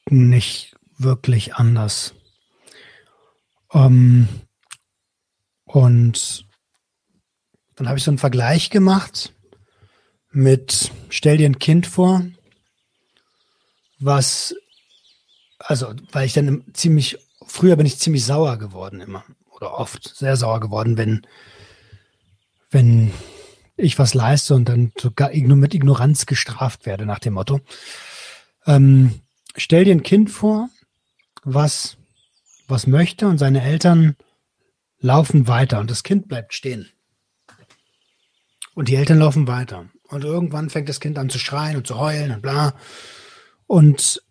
nicht 0.08 0.74
wirklich 0.98 1.54
anders. 1.54 2.14
Ähm, 3.72 4.28
und 5.64 6.46
dann 7.76 7.88
habe 7.88 7.98
ich 7.98 8.04
so 8.04 8.10
einen 8.10 8.18
Vergleich 8.18 8.70
gemacht 8.70 9.34
mit, 10.30 10.90
stell 11.08 11.36
dir 11.36 11.48
ein 11.48 11.58
Kind 11.58 11.86
vor, 11.86 12.24
was, 13.98 14.54
also, 15.58 15.94
weil 16.10 16.26
ich 16.26 16.32
dann 16.32 16.64
ziemlich, 16.74 17.18
früher 17.46 17.76
bin 17.76 17.86
ich 17.86 17.98
ziemlich 17.98 18.24
sauer 18.24 18.58
geworden 18.58 19.00
immer 19.00 19.24
oder 19.50 19.78
oft 19.78 20.16
sehr 20.16 20.36
sauer 20.36 20.60
geworden, 20.60 20.96
wenn, 20.96 21.26
wenn 22.70 23.12
ich 23.76 23.98
was 23.98 24.14
leiste 24.14 24.54
und 24.54 24.68
dann 24.68 24.92
sogar 24.98 25.30
mit 25.32 25.74
Ignoranz 25.74 26.26
gestraft 26.26 26.84
werde 26.84 27.06
nach 27.06 27.20
dem 27.20 27.34
Motto. 27.34 27.60
Ähm, 28.66 29.20
stell 29.56 29.84
dir 29.84 29.94
ein 29.94 30.02
Kind 30.02 30.30
vor, 30.30 30.68
was 31.44 31.96
was 32.72 32.86
möchte 32.86 33.28
und 33.28 33.38
seine 33.38 33.62
Eltern 33.62 34.16
laufen 34.98 35.46
weiter 35.46 35.78
und 35.78 35.90
das 35.90 36.02
Kind 36.02 36.28
bleibt 36.28 36.54
stehen. 36.54 36.88
Und 38.74 38.88
die 38.88 38.96
Eltern 38.96 39.18
laufen 39.18 39.46
weiter. 39.46 39.90
Und 40.08 40.24
irgendwann 40.24 40.70
fängt 40.70 40.88
das 40.88 41.00
Kind 41.00 41.18
an 41.18 41.28
zu 41.28 41.38
schreien 41.38 41.76
und 41.76 41.86
zu 41.86 41.98
heulen 41.98 42.32
und 42.32 42.42
bla. 42.42 42.74
Und 43.66 44.22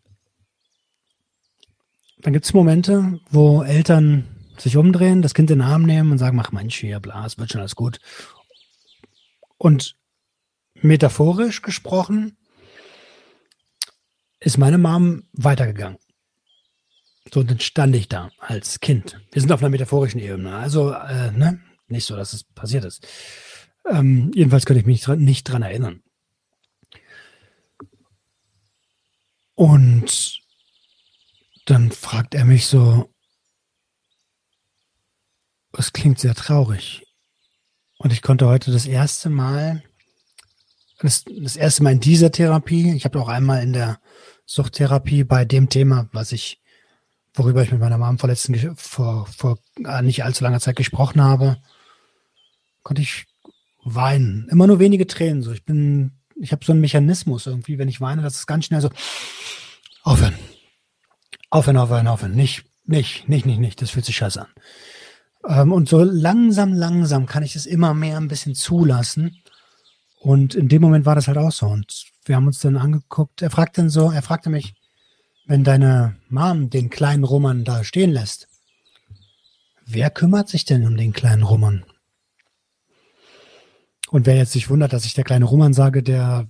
dann 2.19 2.33
gibt 2.33 2.45
es 2.45 2.53
Momente, 2.53 3.19
wo 3.29 3.63
Eltern 3.63 4.27
sich 4.57 4.77
umdrehen, 4.77 5.21
das 5.21 5.33
Kind 5.33 5.49
in 5.51 5.59
den 5.59 5.67
Arm 5.67 5.83
nehmen 5.83 6.11
und 6.11 6.17
sagen, 6.17 6.37
mach 6.37 6.51
Mensch 6.51 6.79
hier, 6.79 6.99
bla, 6.99 7.25
es 7.25 7.37
wird 7.37 7.51
schon 7.51 7.61
alles 7.61 7.75
gut. 7.75 7.99
Und 9.57 9.95
metaphorisch 10.75 11.61
gesprochen 11.61 12.37
ist 14.41 14.57
meine 14.57 14.77
Mom 14.77 15.23
weitergegangen. 15.33 15.99
So, 17.31 17.43
dann 17.43 17.59
stand 17.59 17.95
ich 17.95 18.09
da 18.09 18.31
als 18.39 18.79
Kind. 18.79 19.21
Wir 19.31 19.41
sind 19.41 19.51
auf 19.51 19.61
einer 19.61 19.69
metaphorischen 19.69 20.19
Ebene. 20.19 20.55
Also, 20.55 20.91
äh, 20.91 21.31
ne? 21.31 21.61
Nicht 21.87 22.05
so, 22.05 22.15
dass 22.15 22.33
es 22.33 22.43
passiert 22.43 22.83
ist. 22.83 23.07
Ähm, 23.87 24.31
jedenfalls 24.33 24.65
könnte 24.65 24.81
ich 24.81 24.85
mich 24.85 25.07
nicht 25.07 25.43
dran 25.43 25.61
erinnern. 25.61 26.01
Und 29.53 30.41
dann 31.65 31.91
fragt 31.91 32.33
er 32.33 32.45
mich 32.45 32.65
so, 32.65 33.13
es 35.77 35.93
klingt 35.93 36.19
sehr 36.19 36.35
traurig. 36.35 37.03
Und 37.97 38.11
ich 38.11 38.23
konnte 38.23 38.47
heute 38.47 38.71
das 38.71 38.87
erste 38.87 39.29
Mal, 39.29 39.83
das, 41.01 41.23
das 41.25 41.55
erste 41.55 41.83
Mal 41.83 41.93
in 41.93 41.99
dieser 41.99 42.31
Therapie, 42.31 42.93
ich 42.93 43.05
habe 43.05 43.19
auch 43.19 43.27
einmal 43.27 43.63
in 43.63 43.73
der 43.73 43.99
Suchttherapie 44.45 45.23
bei 45.23 45.45
dem 45.45 45.69
Thema, 45.69 46.09
was 46.11 46.31
ich 46.31 46.61
worüber 47.33 47.63
ich 47.63 47.71
mit 47.71 47.79
meiner 47.79 47.97
Mom 47.97 48.19
vor, 48.19 48.29
letzten, 48.29 48.75
vor, 48.75 49.27
vor 49.27 49.57
äh, 49.85 50.01
nicht 50.01 50.23
allzu 50.23 50.43
langer 50.43 50.59
Zeit 50.59 50.75
gesprochen 50.75 51.21
habe, 51.21 51.57
konnte 52.83 53.01
ich 53.01 53.25
weinen. 53.83 54.47
Immer 54.49 54.67
nur 54.67 54.79
wenige 54.79 55.07
Tränen. 55.07 55.41
So, 55.41 55.51
ich 55.51 55.63
bin, 55.63 56.11
ich 56.35 56.51
habe 56.51 56.65
so 56.65 56.71
einen 56.71 56.81
Mechanismus 56.81 57.47
irgendwie, 57.47 57.77
wenn 57.77 57.89
ich 57.89 58.01
weine, 58.01 58.21
dass 58.21 58.35
es 58.35 58.47
ganz 58.47 58.65
schnell 58.65 58.81
so 58.81 58.89
aufhören. 60.03 60.35
Aufhören, 61.49 61.77
aufhören, 61.77 62.07
aufhören. 62.07 62.35
Nicht, 62.35 62.65
nicht, 62.85 63.27
nicht, 63.29 63.45
nicht, 63.45 63.59
nicht. 63.59 63.81
Das 63.81 63.91
fühlt 63.91 64.05
sich 64.05 64.17
scheiße 64.17 64.41
an. 64.41 64.47
Ähm, 65.47 65.71
und 65.71 65.89
so 65.89 66.03
langsam, 66.03 66.73
langsam 66.73 67.25
kann 67.25 67.43
ich 67.43 67.53
das 67.53 67.65
immer 67.65 67.93
mehr 67.93 68.17
ein 68.17 68.27
bisschen 68.27 68.55
zulassen. 68.55 69.41
Und 70.21 70.53
in 70.53 70.69
dem 70.69 70.83
Moment 70.83 71.07
war 71.07 71.15
das 71.15 71.27
halt 71.27 71.39
auch 71.39 71.51
so. 71.51 71.65
Und 71.65 72.05
wir 72.25 72.35
haben 72.35 72.45
uns 72.45 72.59
dann 72.59 72.77
angeguckt. 72.77 73.41
Er 73.41 73.49
fragte 73.49 73.81
dann 73.81 73.89
so, 73.89 74.11
er 74.11 74.21
fragte 74.21 74.51
mich, 74.51 74.75
wenn 75.47 75.63
deine 75.63 76.15
Mom 76.29 76.69
den 76.69 76.91
kleinen 76.91 77.23
Roman 77.23 77.63
da 77.63 77.83
stehen 77.83 78.11
lässt, 78.11 78.47
wer 79.83 80.11
kümmert 80.11 80.47
sich 80.47 80.63
denn 80.63 80.85
um 80.85 80.95
den 80.95 81.11
kleinen 81.11 81.41
Roman? 81.41 81.83
Und 84.11 84.27
wer 84.27 84.35
jetzt 84.35 84.51
sich 84.51 84.69
wundert, 84.69 84.93
dass 84.93 85.05
ich 85.05 85.15
der 85.15 85.23
kleine 85.23 85.45
Roman 85.45 85.73
sage, 85.73 86.03
der 86.03 86.47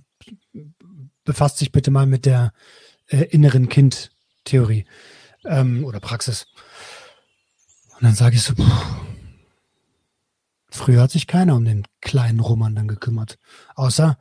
befasst 1.24 1.56
sich 1.56 1.72
bitte 1.72 1.90
mal 1.90 2.06
mit 2.06 2.26
der 2.26 2.52
äh, 3.06 3.22
inneren 3.24 3.70
Kind-Theorie 3.70 4.84
ähm, 5.46 5.84
oder 5.86 5.98
Praxis. 5.98 6.46
Und 7.94 8.02
dann 8.02 8.14
sage 8.14 8.36
ich 8.36 8.42
so, 8.42 8.54
pff, 8.54 8.96
früher 10.82 11.02
hat 11.02 11.12
sich 11.12 11.28
keiner 11.28 11.54
um 11.54 11.64
den 11.64 11.86
kleinen 12.00 12.40
Roman 12.40 12.74
dann 12.74 12.88
gekümmert. 12.88 13.38
Außer 13.76 14.18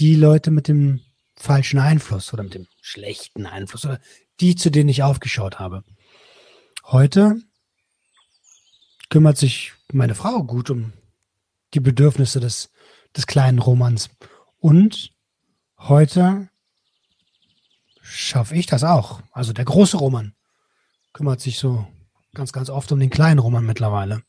die 0.00 0.16
Leute 0.16 0.50
mit 0.50 0.66
dem 0.66 1.00
falschen 1.36 1.78
Einfluss 1.78 2.32
oder 2.32 2.42
mit 2.42 2.54
dem 2.54 2.66
schlechten 2.80 3.46
Einfluss 3.46 3.84
oder 3.84 4.00
die, 4.40 4.56
zu 4.56 4.70
denen 4.70 4.88
ich 4.88 5.04
aufgeschaut 5.04 5.60
habe. 5.60 5.84
Heute 6.82 7.40
kümmert 9.08 9.38
sich 9.38 9.72
meine 9.92 10.16
Frau 10.16 10.42
gut 10.42 10.70
um 10.70 10.92
die 11.74 11.80
Bedürfnisse 11.80 12.40
des, 12.40 12.70
des 13.16 13.28
kleinen 13.28 13.60
Romans. 13.60 14.10
Und 14.58 15.12
heute 15.78 16.48
schaffe 18.02 18.56
ich 18.56 18.66
das 18.66 18.82
auch. 18.82 19.22
Also 19.30 19.52
der 19.52 19.64
große 19.64 19.96
Roman 19.96 20.34
kümmert 21.12 21.40
sich 21.40 21.60
so 21.60 21.86
ganz, 22.34 22.52
ganz 22.52 22.68
oft 22.68 22.90
um 22.90 22.98
den 22.98 23.10
kleinen 23.10 23.38
Roman 23.38 23.64
mittlerweile. 23.64 24.24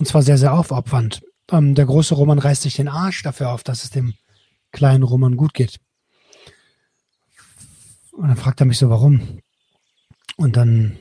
Und 0.00 0.06
zwar 0.06 0.22
sehr, 0.22 0.38
sehr 0.38 0.54
aufopfernd. 0.54 1.20
Ähm, 1.50 1.74
der 1.74 1.84
große 1.84 2.14
Roman 2.14 2.38
reißt 2.38 2.62
sich 2.62 2.74
den 2.74 2.88
Arsch 2.88 3.22
dafür 3.22 3.50
auf, 3.50 3.62
dass 3.62 3.84
es 3.84 3.90
dem 3.90 4.14
kleinen 4.72 5.02
Roman 5.02 5.36
gut 5.36 5.52
geht. 5.52 5.78
Und 8.10 8.28
dann 8.28 8.38
fragt 8.38 8.60
er 8.60 8.66
mich 8.66 8.78
so, 8.78 8.88
warum? 8.88 9.40
Und 10.38 10.56
dann 10.56 10.98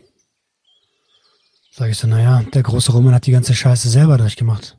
sage 1.72 1.92
ich 1.92 1.98
so, 1.98 2.08
naja, 2.08 2.44
der 2.54 2.62
große 2.62 2.92
Roman 2.92 3.14
hat 3.14 3.26
die 3.26 3.32
ganze 3.32 3.56
Scheiße 3.56 3.90
selber 3.90 4.18
durchgemacht. 4.18 4.78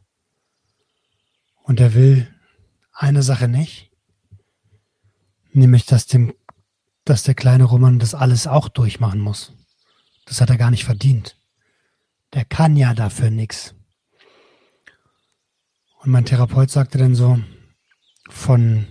Und 1.62 1.80
er 1.80 1.94
will 1.94 2.28
eine 2.92 3.22
Sache 3.22 3.48
nicht, 3.48 3.90
nämlich, 5.52 5.86
dass 5.86 6.06
dem, 6.06 6.34
dass 7.06 7.22
der 7.22 7.34
kleine 7.34 7.64
Roman 7.64 7.98
das 7.98 8.14
alles 8.14 8.46
auch 8.46 8.68
durchmachen 8.68 9.20
muss. 9.20 9.54
Das 10.26 10.42
hat 10.42 10.50
er 10.50 10.58
gar 10.58 10.70
nicht 10.70 10.84
verdient. 10.84 11.38
Der 12.34 12.44
kann 12.44 12.76
ja 12.76 12.92
dafür 12.92 13.30
nichts. 13.30 13.74
Und 16.02 16.12
mein 16.12 16.24
Therapeut 16.24 16.70
sagte 16.70 16.96
dann 16.96 17.14
so, 17.14 17.38
von 18.30 18.86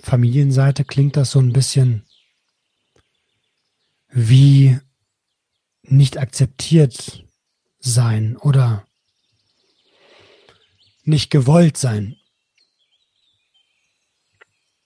Familienseite 0.00 0.84
klingt 0.84 1.16
das 1.16 1.30
so 1.30 1.38
ein 1.38 1.52
bisschen 1.52 2.04
wie 4.08 4.78
nicht 5.82 6.18
akzeptiert 6.18 7.24
sein 7.78 8.36
oder 8.36 8.84
nicht 11.04 11.30
gewollt 11.30 11.76
sein. 11.76 12.16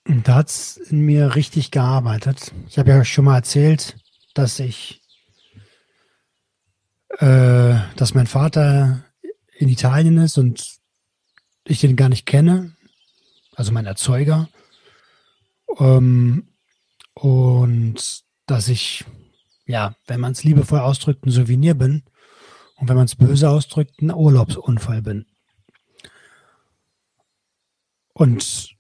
Und 0.07 0.29
da 0.29 0.37
hat 0.37 0.49
es 0.49 0.77
in 0.77 1.01
mir 1.01 1.35
richtig 1.35 1.71
gearbeitet. 1.71 2.53
Ich 2.69 2.79
habe 2.79 2.91
ja 2.91 3.05
schon 3.05 3.25
mal 3.25 3.37
erzählt, 3.37 3.97
dass 4.35 4.59
ich, 4.59 5.03
äh, 7.19 7.79
dass 7.97 8.15
mein 8.15 8.27
Vater 8.27 9.05
in 9.59 9.69
Italien 9.69 10.19
ist 10.19 10.39
und 10.39 10.78
ich 11.69 11.81
den 11.81 11.97
gar 11.97 12.09
nicht 12.09 12.27
kenne, 12.27 12.77
also 13.55 13.73
mein 13.73 13.87
Erzeuger. 13.87 14.49
Ähm, 15.79 16.49
und 17.15 18.23
dass 18.47 18.69
ich, 18.69 19.05
ja, 19.67 19.95
wenn 20.07 20.21
man 20.21 20.33
es 20.33 20.45
liebevoll 20.45 20.81
ausdrückt, 20.81 21.27
ein 21.27 21.31
Souvenir 21.31 21.75
bin 21.75 22.03
und 22.77 22.89
wenn 22.89 22.97
man 22.97 23.05
es 23.05 23.17
böse 23.17 23.51
ausdrückt, 23.51 24.01
ein 24.01 24.13
Urlaubsunfall 24.13 25.03
bin. 25.03 25.27
Und 28.15 28.75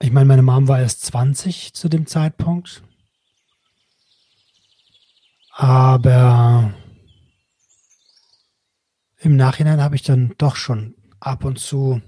ich 0.00 0.10
meine, 0.10 0.26
meine 0.26 0.42
Mom 0.42 0.68
war 0.68 0.80
erst 0.80 1.02
20 1.06 1.74
zu 1.74 1.88
dem 1.88 2.06
Zeitpunkt. 2.06 2.82
Aber 5.52 6.74
im 9.22 9.36
Nachhinein 9.36 9.80
habe 9.80 9.94
ich 9.94 10.02
dann 10.02 10.34
doch 10.38 10.56
schon 10.56 10.94
ab 11.20 11.44
und 11.44 11.58
zu 11.58 12.02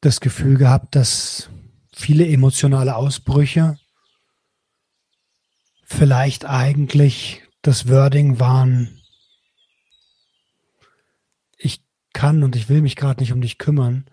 das 0.00 0.20
Gefühl 0.20 0.56
gehabt, 0.56 0.96
dass 0.96 1.50
viele 1.94 2.26
emotionale 2.26 2.96
Ausbrüche 2.96 3.78
vielleicht 5.84 6.46
eigentlich 6.46 7.42
das 7.60 7.88
Wording 7.88 8.40
waren, 8.40 9.02
ich 11.58 11.82
kann 12.14 12.42
und 12.42 12.56
ich 12.56 12.70
will 12.70 12.80
mich 12.80 12.96
gerade 12.96 13.20
nicht 13.20 13.32
um 13.32 13.42
dich 13.42 13.58
kümmern. 13.58 14.08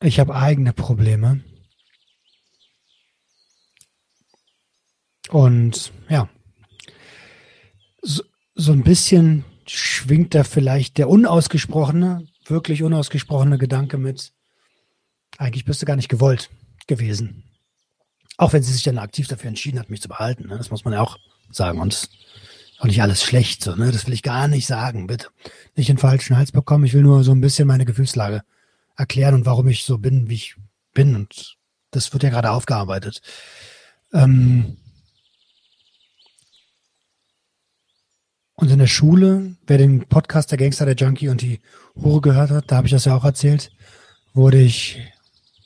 Ich 0.00 0.20
habe 0.20 0.36
eigene 0.36 0.72
Probleme. 0.72 1.42
Und 5.30 5.92
ja, 6.08 6.28
so, 8.02 8.22
so 8.56 8.72
ein 8.72 8.82
bisschen 8.82 9.44
schwingt 9.66 10.34
da 10.34 10.42
vielleicht 10.42 10.98
der 10.98 11.08
unausgesprochene, 11.08 12.26
wirklich 12.46 12.82
unausgesprochene 12.82 13.58
Gedanke 13.58 13.98
mit, 13.98 14.32
eigentlich 15.38 15.64
bist 15.64 15.82
du 15.82 15.86
gar 15.86 15.96
nicht 15.96 16.08
gewollt 16.08 16.50
gewesen. 16.86 17.44
Auch 18.38 18.52
wenn 18.52 18.62
sie 18.62 18.72
sich 18.72 18.82
dann 18.82 18.98
aktiv 18.98 19.28
dafür 19.28 19.48
entschieden 19.48 19.78
hat, 19.78 19.90
mich 19.90 20.02
zu 20.02 20.08
behalten. 20.08 20.48
Ne? 20.48 20.56
Das 20.56 20.70
muss 20.70 20.84
man 20.84 20.94
ja 20.94 21.00
auch 21.00 21.18
sagen. 21.50 21.80
Und 21.80 22.08
auch 22.78 22.84
nicht 22.84 23.02
alles 23.02 23.22
schlecht. 23.22 23.62
So, 23.62 23.74
ne? 23.74 23.92
Das 23.92 24.06
will 24.06 24.14
ich 24.14 24.22
gar 24.22 24.48
nicht 24.48 24.66
sagen, 24.66 25.06
bitte. 25.06 25.28
Nicht 25.74 25.88
den 25.88 25.98
falschen 25.98 26.36
Hals 26.36 26.52
bekommen. 26.52 26.84
Ich 26.84 26.92
will 26.92 27.02
nur 27.02 27.24
so 27.24 27.32
ein 27.32 27.40
bisschen 27.40 27.66
meine 27.66 27.84
Gefühlslage 27.84 28.42
erklären 28.96 29.34
und 29.34 29.46
warum 29.46 29.68
ich 29.68 29.84
so 29.84 29.98
bin, 29.98 30.28
wie 30.28 30.34
ich 30.34 30.56
bin. 30.92 31.14
Und 31.14 31.56
das 31.90 32.12
wird 32.12 32.22
ja 32.22 32.30
gerade 32.30 32.50
aufgearbeitet. 32.50 33.22
Ähm 34.12 34.76
und 38.56 38.70
in 38.70 38.78
der 38.78 38.86
Schule, 38.86 39.54
wer 39.66 39.78
den 39.78 40.06
Podcast 40.06 40.50
Der 40.50 40.58
Gangster, 40.58 40.86
der 40.86 40.94
Junkie 40.94 41.28
und 41.28 41.42
die 41.42 41.60
Hure 41.94 42.22
gehört 42.22 42.50
hat, 42.50 42.70
da 42.70 42.76
habe 42.76 42.86
ich 42.86 42.92
das 42.92 43.04
ja 43.04 43.14
auch 43.14 43.24
erzählt, 43.24 43.70
wurde 44.32 44.60
ich 44.60 44.98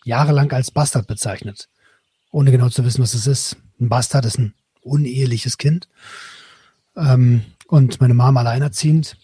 jahrelang 0.05 0.51
als 0.53 0.73
Bastard 0.73 1.07
bezeichnet. 1.07 1.69
Ohne 2.33 2.51
genau 2.51 2.69
zu 2.69 2.85
wissen, 2.85 3.03
was 3.03 3.15
es 3.15 3.29
ist. 3.29 3.57
Ein 3.81 3.89
Bastard 3.89 4.25
ist 4.25 4.39
ein 4.39 4.55
uneheliches 4.83 5.57
Kind. 5.57 5.89
Ähm, 6.97 7.45
und 7.69 8.01
meine 8.01 8.15
Mama 8.15 8.41
alleinerziehend. 8.41 9.17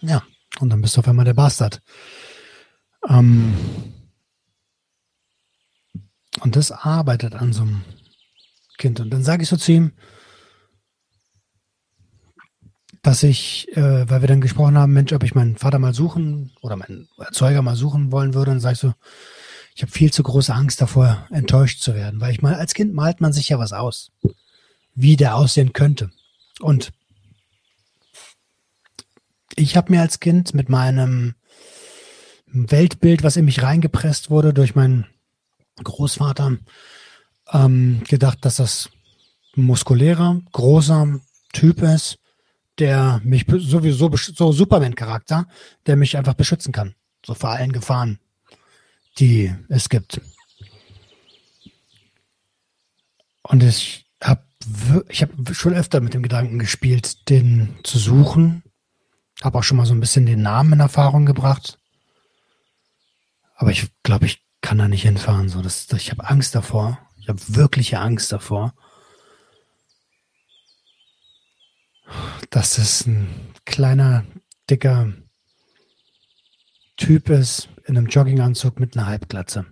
Ja, 0.00 0.22
und 0.60 0.70
dann 0.70 0.80
bist 0.80 0.96
du 0.96 1.00
auf 1.00 1.08
einmal 1.08 1.24
der 1.24 1.34
Bastard. 1.34 1.82
Ähm, 3.08 3.54
und 6.40 6.54
das 6.54 6.70
arbeitet 6.70 7.34
an 7.34 7.52
so 7.52 7.62
einem 7.62 7.84
Kind. 8.76 9.00
Und 9.00 9.10
dann 9.10 9.24
sage 9.24 9.42
ich 9.42 9.48
so 9.48 9.56
zu 9.56 9.72
ihm, 9.72 9.92
dass 13.02 13.22
ich, 13.22 13.68
äh, 13.76 14.08
weil 14.08 14.20
wir 14.20 14.28
dann 14.28 14.40
gesprochen 14.40 14.76
haben, 14.76 14.92
Mensch, 14.92 15.12
ob 15.12 15.22
ich 15.22 15.34
meinen 15.34 15.56
Vater 15.56 15.78
mal 15.78 15.94
suchen 15.94 16.52
oder 16.60 16.76
meinen 16.76 17.08
Erzeuger 17.18 17.62
mal 17.62 17.76
suchen 17.76 18.12
wollen 18.12 18.34
würde, 18.34 18.50
dann 18.50 18.60
sage 18.60 18.74
ich 18.74 18.80
so, 18.80 18.94
ich 19.74 19.82
habe 19.82 19.92
viel 19.92 20.12
zu 20.12 20.22
große 20.22 20.52
Angst 20.52 20.80
davor, 20.80 21.26
enttäuscht 21.30 21.80
zu 21.80 21.94
werden, 21.94 22.20
weil 22.20 22.32
ich 22.32 22.42
mal 22.42 22.54
als 22.54 22.74
Kind 22.74 22.94
malt 22.94 23.20
man 23.20 23.32
sich 23.32 23.48
ja 23.48 23.58
was 23.58 23.72
aus, 23.72 24.10
wie 24.94 25.16
der 25.16 25.36
aussehen 25.36 25.72
könnte. 25.72 26.10
Und 26.60 26.92
ich 29.54 29.76
habe 29.76 29.92
mir 29.92 30.00
als 30.00 30.18
Kind 30.18 30.54
mit 30.54 30.68
meinem 30.68 31.34
Weltbild, 32.46 33.22
was 33.22 33.36
in 33.36 33.44
mich 33.44 33.62
reingepresst 33.62 34.30
wurde 34.30 34.52
durch 34.52 34.74
meinen 34.74 35.06
Großvater, 35.82 36.56
ähm, 37.52 38.02
gedacht, 38.08 38.38
dass 38.42 38.56
das 38.56 38.90
muskulärer, 39.54 40.40
großer 40.52 41.20
Typ 41.52 41.82
ist, 41.82 42.18
der 42.78 43.20
mich 43.24 43.46
sowieso 43.48 44.10
so 44.14 44.52
Superman-Charakter, 44.52 45.46
der 45.86 45.96
mich 45.96 46.16
einfach 46.16 46.34
beschützen 46.34 46.72
kann. 46.72 46.94
So 47.24 47.34
vor 47.34 47.50
allen 47.50 47.72
Gefahren, 47.72 48.18
die 49.18 49.54
es 49.68 49.88
gibt. 49.88 50.20
Und 53.42 53.62
ich 53.62 54.06
habe 54.22 54.42
ich 55.08 55.22
hab 55.22 55.30
schon 55.52 55.74
öfter 55.74 56.00
mit 56.00 56.14
dem 56.14 56.22
Gedanken 56.22 56.58
gespielt, 56.58 57.28
den 57.28 57.76
zu 57.82 57.98
suchen. 57.98 58.62
Habe 59.42 59.58
auch 59.58 59.62
schon 59.62 59.76
mal 59.76 59.86
so 59.86 59.94
ein 59.94 60.00
bisschen 60.00 60.26
den 60.26 60.42
Namen 60.42 60.74
in 60.74 60.80
Erfahrung 60.80 61.26
gebracht. 61.26 61.78
Aber 63.54 63.70
ich 63.70 63.88
glaube, 64.02 64.26
ich 64.26 64.42
kann 64.60 64.78
da 64.78 64.88
nicht 64.88 65.02
hinfahren. 65.02 65.48
So, 65.48 65.62
das, 65.62 65.86
ich 65.92 66.10
habe 66.10 66.28
Angst 66.28 66.54
davor. 66.54 66.98
Ich 67.20 67.28
habe 67.28 67.40
wirkliche 67.48 67.98
Angst 67.98 68.32
davor. 68.32 68.74
Dass 72.50 72.78
es 72.78 73.06
ein 73.06 73.52
kleiner, 73.64 74.24
dicker 74.70 75.12
Typ 76.96 77.30
ist 77.30 77.68
in 77.86 77.96
einem 77.96 78.08
Jogginganzug 78.08 78.80
mit 78.80 78.96
einer 78.96 79.06
Halbglatze. 79.06 79.66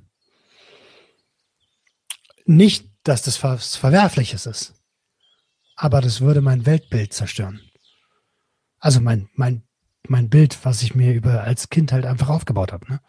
Nicht, 2.45 2.89
dass 3.03 3.23
das 3.23 3.43
was 3.43 3.77
Verwerfliches 3.77 4.47
ist, 4.47 4.75
aber 5.75 6.01
das 6.01 6.21
würde 6.21 6.41
mein 6.41 6.67
Weltbild 6.67 7.13
zerstören. 7.13 7.61
Also 8.79 9.01
mein, 9.01 9.29
mein, 9.35 9.65
mein 10.09 10.31
Bild, 10.31 10.65
was 10.65 10.83
ich 10.83 10.95
mir 10.95 11.13
über 11.15 11.43
als 11.43 11.69
Kind 11.69 11.91
halt 11.93 12.07
einfach 12.07 12.29
aufgebaut 12.29 12.73
habe. 12.73 12.89
Ne? 12.89 13.01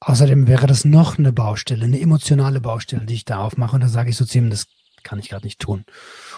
Außerdem 0.00 0.46
wäre 0.48 0.66
das 0.66 0.84
noch 0.84 1.18
eine 1.18 1.32
Baustelle, 1.32 1.84
eine 1.84 2.00
emotionale 2.00 2.60
Baustelle, 2.60 3.04
die 3.04 3.14
ich 3.14 3.24
da 3.24 3.38
aufmache. 3.38 3.76
Und 3.76 3.82
da 3.82 3.88
sage 3.88 4.10
ich 4.10 4.16
so 4.16 4.24
ihm, 4.36 4.50
das 4.50 4.66
kann 5.04 5.18
ich 5.18 5.28
gerade 5.28 5.46
nicht 5.46 5.60
tun. 5.60 5.84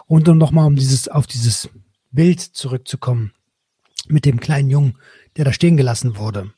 Und 0.06 0.28
um 0.28 0.38
nochmal 0.38 0.66
um 0.66 0.76
dieses, 0.76 1.08
auf 1.08 1.26
dieses 1.26 1.68
Bild 2.10 2.40
zurückzukommen, 2.40 3.32
mit 4.08 4.24
dem 4.24 4.40
kleinen 4.40 4.70
Jungen, 4.70 4.98
der 5.36 5.44
da 5.44 5.52
stehen 5.52 5.76
gelassen 5.76 6.16
wurde. 6.16 6.52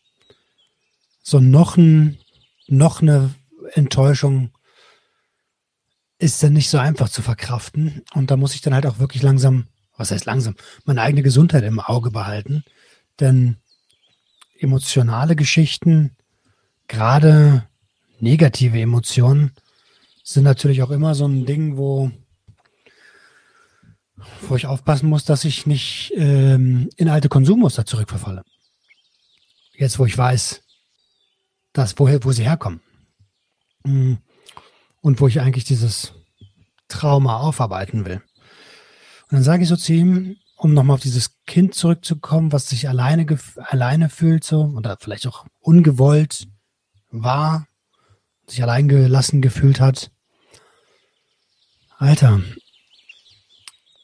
So 1.22 1.40
noch 1.40 1.76
ein, 1.76 2.18
noch 2.66 3.02
eine 3.02 3.34
Enttäuschung 3.72 4.50
ist 6.18 6.42
dann 6.42 6.54
nicht 6.54 6.70
so 6.70 6.78
einfach 6.78 7.08
zu 7.08 7.22
verkraften. 7.22 8.02
Und 8.14 8.30
da 8.30 8.36
muss 8.36 8.54
ich 8.54 8.60
dann 8.62 8.74
halt 8.74 8.86
auch 8.86 8.98
wirklich 8.98 9.22
langsam, 9.22 9.66
was 9.96 10.10
heißt 10.10 10.24
langsam, 10.24 10.56
meine 10.84 11.02
eigene 11.02 11.22
Gesundheit 11.22 11.64
im 11.64 11.80
Auge 11.80 12.10
behalten. 12.10 12.64
Denn 13.20 13.56
emotionale 14.58 15.36
Geschichten 15.36 16.16
gerade 16.88 17.66
negative 18.20 18.80
Emotionen 18.80 19.52
sind 20.26 20.42
natürlich 20.42 20.82
auch 20.82 20.90
immer 20.90 21.14
so 21.14 21.26
ein 21.26 21.46
Ding, 21.46 21.76
wo, 21.76 22.10
wo 24.48 24.56
ich 24.56 24.66
aufpassen 24.66 25.08
muss, 25.08 25.24
dass 25.24 25.44
ich 25.44 25.66
nicht 25.66 26.12
ähm, 26.16 26.90
in 26.96 27.08
alte 27.08 27.28
Konsummuster 27.28 27.86
zurückverfalle. 27.86 28.42
Jetzt, 29.74 30.00
wo 30.00 30.04
ich 30.04 30.18
weiß, 30.18 30.62
dass, 31.72 31.96
woher, 31.98 32.24
wo 32.24 32.32
sie 32.32 32.42
herkommen. 32.42 32.80
Mm. 33.84 34.14
Und 35.00 35.20
wo 35.20 35.28
ich 35.28 35.40
eigentlich 35.40 35.64
dieses 35.64 36.12
Trauma 36.88 37.38
aufarbeiten 37.38 38.04
will. 38.04 38.16
Und 38.16 39.32
dann 39.32 39.44
sage 39.44 39.62
ich 39.62 39.68
so 39.68 39.76
zu 39.76 39.92
ihm, 39.92 40.36
um 40.56 40.74
nochmal 40.74 40.94
auf 40.94 41.02
dieses 41.02 41.36
Kind 41.46 41.76
zurückzukommen, 41.76 42.50
was 42.50 42.68
sich 42.70 42.88
alleine, 42.88 43.38
alleine 43.58 44.08
fühlt, 44.08 44.42
so, 44.42 44.72
oder 44.74 44.96
vielleicht 44.98 45.28
auch 45.28 45.46
ungewollt 45.60 46.48
war, 47.10 47.68
sich 48.48 48.60
alleingelassen 48.64 49.40
gefühlt 49.40 49.80
hat. 49.80 50.10
Alter, 51.98 52.42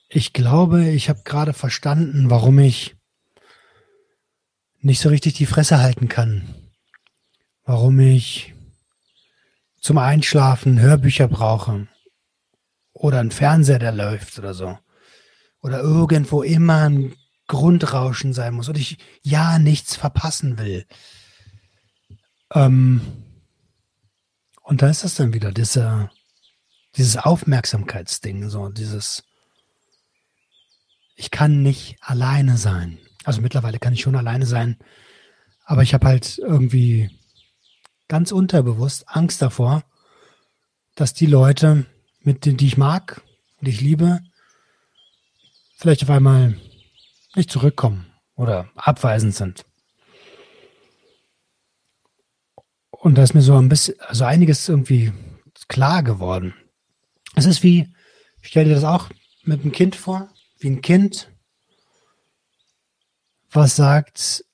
ich 0.09 0.33
glaube, 0.33 0.89
ich 0.89 1.11
habe 1.11 1.23
gerade 1.25 1.53
verstanden, 1.53 2.31
warum 2.31 2.59
ich 2.59 2.97
nicht 4.81 5.01
so 5.01 5.11
richtig 5.11 5.35
die 5.35 5.47
Fresse 5.47 5.79
halten 5.79 6.09
kann. 6.09 6.55
Warum 7.65 8.01
ich 8.01 8.55
zum 9.81 9.99
Einschlafen 9.99 10.81
Hörbücher 10.81 11.29
brauche. 11.29 11.87
Oder 12.95 13.21
ein 13.21 13.31
Fernseher, 13.31 13.79
der 13.79 13.93
läuft 13.93 14.39
oder 14.39 14.55
so. 14.55 14.79
Oder 15.61 15.81
irgendwo 15.81 16.43
immer 16.43 16.89
ein 16.89 17.15
Grundrauschen 17.47 18.33
sein 18.33 18.55
muss. 18.55 18.69
Und 18.69 18.79
ich 18.79 18.97
ja 19.23 19.59
nichts 19.59 19.97
verpassen 19.97 20.59
will. 20.59 20.87
Ähm, 22.55 23.03
und 24.63 24.81
da 24.81 24.89
ist 24.89 25.05
das 25.05 25.15
dann 25.15 25.35
wieder, 25.35 25.53
diese, 25.53 26.11
dieses 26.97 27.17
Aufmerksamkeitsding, 27.17 28.49
so 28.49 28.69
dieses, 28.69 29.25
ich 31.17 31.31
kann 31.31 31.63
nicht 31.63 31.97
alleine 32.01 32.57
sein. 32.57 32.99
Also 33.25 33.41
mittlerweile 33.41 33.79
kann 33.79 33.93
ich 33.93 34.01
schon 34.01 34.17
alleine 34.17 34.47
sein, 34.47 34.79
aber 35.65 35.83
ich 35.83 35.95
habe 35.95 36.07
halt 36.07 36.39
irgendwie 36.39 37.11
ganz 38.09 38.33
unterbewusst 38.33 39.09
Angst 39.09 39.41
davor, 39.41 39.85
dass 40.95 41.15
die 41.15 41.27
Leute, 41.27 41.87
mit 42.21 42.45
denen 42.45 42.57
die 42.57 42.67
ich 42.67 42.77
mag 42.77 43.23
und 43.61 43.69
ich 43.69 43.81
liebe, 43.81 44.21
vielleicht 45.77 46.03
auf 46.03 46.11
einmal 46.11 46.59
nicht 47.35 47.51
zurückkommen 47.51 48.07
oder 48.35 48.69
abweisend 48.77 49.35
sind. 49.35 49.65
Und 52.91 53.17
da 53.17 53.23
ist 53.23 53.35
mir 53.35 53.43
so 53.43 53.57
ein 53.57 53.69
bisschen, 53.69 53.99
also 54.01 54.25
einiges 54.25 54.69
irgendwie 54.69 55.13
klar 55.69 56.03
geworden. 56.03 56.55
Es 57.35 57.47
ist 57.47 57.63
wie, 57.63 57.93
ich 58.41 58.49
stell 58.49 58.65
dir 58.67 58.75
das 58.75 58.85
auch 58.85 59.11
mit 59.45 59.63
einem 59.63 59.73
Kind 59.73 59.97
vor, 59.97 60.31
wie 60.59 60.69
ein 60.69 60.83
Kind, 60.83 61.31
was 63.51 63.77
sagt, 63.77 64.45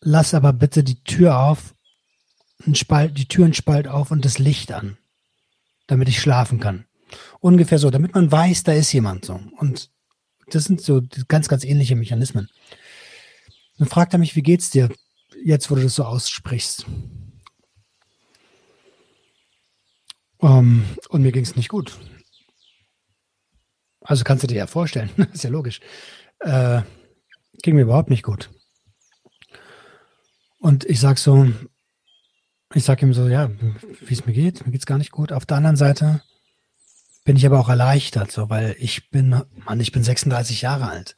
lass 0.00 0.34
aber 0.34 0.52
bitte 0.52 0.82
die 0.84 1.02
Tür 1.04 1.38
auf, 1.38 1.74
einen 2.64 2.74
Spalt, 2.74 3.18
die 3.18 3.28
Tür 3.28 3.44
einen 3.44 3.54
Spalt 3.54 3.88
auf 3.88 4.10
und 4.10 4.24
das 4.24 4.38
Licht 4.38 4.72
an, 4.72 4.96
damit 5.86 6.08
ich 6.08 6.20
schlafen 6.20 6.60
kann. 6.60 6.86
Ungefähr 7.40 7.78
so, 7.78 7.90
damit 7.90 8.14
man 8.14 8.30
weiß, 8.30 8.64
da 8.64 8.72
ist 8.72 8.92
jemand 8.92 9.24
so. 9.24 9.40
Und 9.58 9.90
das 10.48 10.64
sind 10.64 10.80
so 10.80 11.02
ganz, 11.28 11.48
ganz 11.48 11.64
ähnliche 11.64 11.96
Mechanismen. 11.96 12.48
Dann 13.78 13.88
fragt 13.88 14.12
er 14.12 14.18
mich, 14.18 14.36
wie 14.36 14.42
geht's 14.42 14.70
dir? 14.70 14.88
jetzt, 15.44 15.70
wo 15.70 15.74
du 15.74 15.82
das 15.82 15.94
so 15.94 16.04
aussprichst. 16.04 16.86
Um, 20.44 20.50
ähm, 20.50 20.84
und 21.08 21.22
mir 21.22 21.32
ging 21.32 21.42
es 21.42 21.56
nicht 21.56 21.70
gut. 21.70 21.98
Also 24.02 24.24
kannst 24.24 24.42
du 24.42 24.46
dir 24.46 24.56
ja 24.56 24.66
vorstellen, 24.66 25.08
ist 25.32 25.42
ja 25.42 25.48
logisch. 25.48 25.80
Äh, 26.40 26.82
ging 27.62 27.76
mir 27.76 27.80
überhaupt 27.80 28.10
nicht 28.10 28.22
gut. 28.22 28.50
Und 30.58 30.84
ich 30.84 31.00
sag 31.00 31.16
so, 31.16 31.50
ich 32.74 32.84
sag 32.84 33.00
ihm 33.00 33.14
so, 33.14 33.26
ja, 33.26 33.50
wie 34.00 34.12
es 34.12 34.26
mir 34.26 34.34
geht, 34.34 34.66
mir 34.66 34.72
geht 34.72 34.82
es 34.82 34.86
gar 34.86 34.98
nicht 34.98 35.12
gut. 35.12 35.32
Auf 35.32 35.46
der 35.46 35.56
anderen 35.56 35.76
Seite 35.76 36.22
bin 37.24 37.36
ich 37.36 37.46
aber 37.46 37.58
auch 37.58 37.70
erleichtert, 37.70 38.30
so, 38.30 38.50
weil 38.50 38.76
ich 38.78 39.08
bin, 39.08 39.42
Mann, 39.64 39.80
ich 39.80 39.92
bin 39.92 40.04
36 40.04 40.60
Jahre 40.60 40.88
alt. 40.90 41.16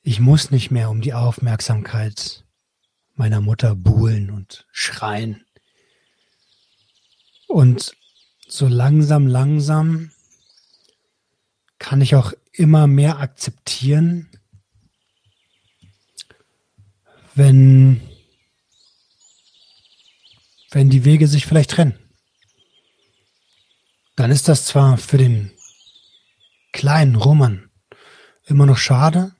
Ich 0.00 0.18
muss 0.18 0.50
nicht 0.50 0.70
mehr 0.70 0.88
um 0.88 1.02
die 1.02 1.12
Aufmerksamkeit 1.12 2.46
meiner 3.16 3.42
Mutter 3.42 3.74
buhlen 3.76 4.30
und 4.30 4.66
schreien. 4.72 5.45
Und 7.46 7.96
so 8.48 8.66
langsam, 8.66 9.26
langsam 9.26 10.10
kann 11.78 12.00
ich 12.00 12.14
auch 12.14 12.32
immer 12.52 12.86
mehr 12.86 13.18
akzeptieren, 13.18 14.28
wenn, 17.34 18.00
wenn 20.70 20.90
die 20.90 21.04
Wege 21.04 21.28
sich 21.28 21.46
vielleicht 21.46 21.70
trennen. 21.70 21.98
Dann 24.16 24.30
ist 24.30 24.48
das 24.48 24.64
zwar 24.64 24.96
für 24.96 25.18
den 25.18 25.52
kleinen 26.72 27.16
Roman 27.16 27.70
immer 28.46 28.64
noch 28.64 28.78
schade, 28.78 29.36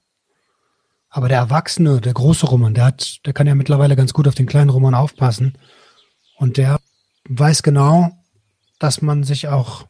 aber 1.09 1.29
der 1.29 1.39
Erwachsene, 1.39 2.03
der 2.03 2.13
große 2.13 2.45
Roman, 2.45 2.75
der 2.75 2.85
hat, 2.85 3.25
der 3.25 3.33
kann 3.33 3.47
ja 3.47 3.55
mittlerweile 3.55 3.97
ganz 3.97 4.13
gut 4.13 4.29
auf 4.29 4.35
den 4.35 4.47
kleinen 4.47 4.69
Roman 4.69 4.95
aufpassen. 4.95 5.57
Und 6.37 6.59
der 6.59 6.76
weiß 7.29 7.63
genau, 7.63 8.11
dass 8.79 9.03
man 9.03 9.25
sich 9.25 9.49
auch 9.49 9.87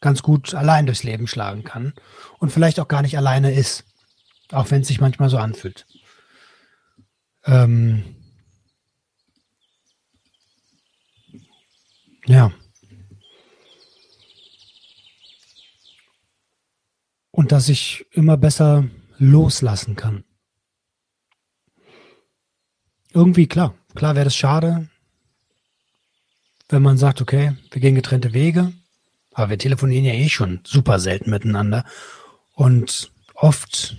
ganz 0.00 0.22
gut 0.22 0.54
allein 0.54 0.86
durchs 0.86 1.02
Leben 1.02 1.26
schlagen 1.26 1.64
kann 1.64 1.94
und 2.38 2.50
vielleicht 2.50 2.78
auch 2.80 2.88
gar 2.88 3.02
nicht 3.02 3.16
alleine 3.16 3.52
ist, 3.52 3.84
auch 4.52 4.70
wenn 4.70 4.82
es 4.82 4.88
sich 4.88 5.00
manchmal 5.00 5.28
so 5.28 5.38
anfühlt. 5.38 5.86
Ähm 7.44 8.16
ja. 12.26 12.52
Und 17.30 17.52
dass 17.52 17.68
ich 17.68 18.06
immer 18.12 18.36
besser 18.36 18.84
loslassen 19.16 19.96
kann. 19.96 20.24
Irgendwie 23.12 23.46
klar, 23.46 23.74
klar 23.94 24.14
wäre 24.14 24.24
das 24.24 24.36
schade, 24.36 24.88
wenn 26.68 26.82
man 26.82 26.98
sagt, 26.98 27.20
okay, 27.20 27.56
wir 27.70 27.80
gehen 27.80 27.94
getrennte 27.94 28.32
Wege, 28.32 28.72
aber 29.32 29.50
wir 29.50 29.58
telefonieren 29.58 30.04
ja 30.04 30.12
eh 30.12 30.28
schon 30.28 30.60
super 30.64 30.98
selten 30.98 31.30
miteinander 31.30 31.84
und 32.54 33.10
oft, 33.34 33.96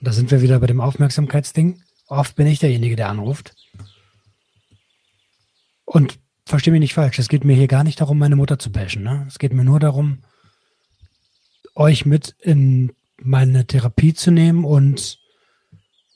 da 0.00 0.12
sind 0.12 0.30
wir 0.30 0.42
wieder 0.42 0.60
bei 0.60 0.66
dem 0.66 0.80
Aufmerksamkeitsding, 0.80 1.82
oft 2.06 2.36
bin 2.36 2.46
ich 2.46 2.58
derjenige, 2.58 2.96
der 2.96 3.08
anruft. 3.08 3.54
Und 5.84 6.18
verstehe 6.46 6.72
mich 6.72 6.80
nicht 6.80 6.94
falsch, 6.94 7.18
es 7.18 7.28
geht 7.28 7.44
mir 7.44 7.56
hier 7.56 7.68
gar 7.68 7.84
nicht 7.84 8.00
darum, 8.00 8.18
meine 8.18 8.36
Mutter 8.36 8.58
zu 8.58 8.70
bashen. 8.70 9.02
Ne? 9.02 9.24
Es 9.28 9.38
geht 9.38 9.52
mir 9.52 9.64
nur 9.64 9.80
darum, 9.80 10.18
euch 11.74 12.04
mit 12.04 12.36
in 12.40 12.92
meine 13.16 13.66
Therapie 13.66 14.14
zu 14.14 14.30
nehmen 14.30 14.64
und 14.64 15.18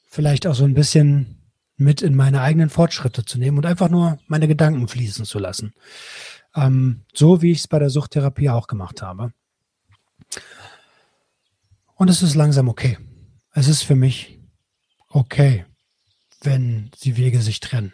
vielleicht 0.09 0.47
auch 0.47 0.55
so 0.55 0.65
ein 0.65 0.75
bisschen 0.75 1.46
mit 1.77 2.03
in 2.03 2.15
meine 2.15 2.41
eigenen 2.41 2.71
Fortschritte 2.71 3.25
zu 3.25 3.39
nehmen 3.39 3.59
und 3.59 3.67
einfach 3.67 3.89
nur 3.89 4.19
meine 4.27 4.49
Gedanken 4.49 4.89
fließen 4.89 5.25
zu 5.25 5.39
lassen. 5.39 5.75
Ähm, 6.55 7.03
so 7.13 7.43
wie 7.43 7.53
ich 7.53 7.59
es 7.59 7.69
bei 7.69 7.79
der 7.79 7.91
Suchttherapie 7.91 8.51
auch 8.51 8.67
gemacht 8.67 9.03
habe. 9.03 9.33
Und 11.95 12.09
es 12.09 12.23
ist 12.23 12.35
langsam 12.35 12.69
okay. 12.69 12.99
Es 13.53 13.69
ist 13.69 13.83
für 13.83 13.97
mich 13.97 14.41
okay, 15.09 15.65
wenn 16.43 16.91
die 17.03 17.17
Wege 17.17 17.41
sich 17.41 17.61
trennen. 17.61 17.93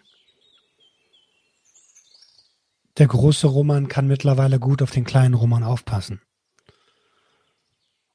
Der 2.99 3.07
große 3.07 3.47
Roman 3.47 3.88
kann 3.88 4.07
mittlerweile 4.07 4.59
gut 4.59 4.83
auf 4.83 4.90
den 4.90 5.05
kleinen 5.05 5.35
Roman 5.35 5.62
aufpassen. 5.62 6.21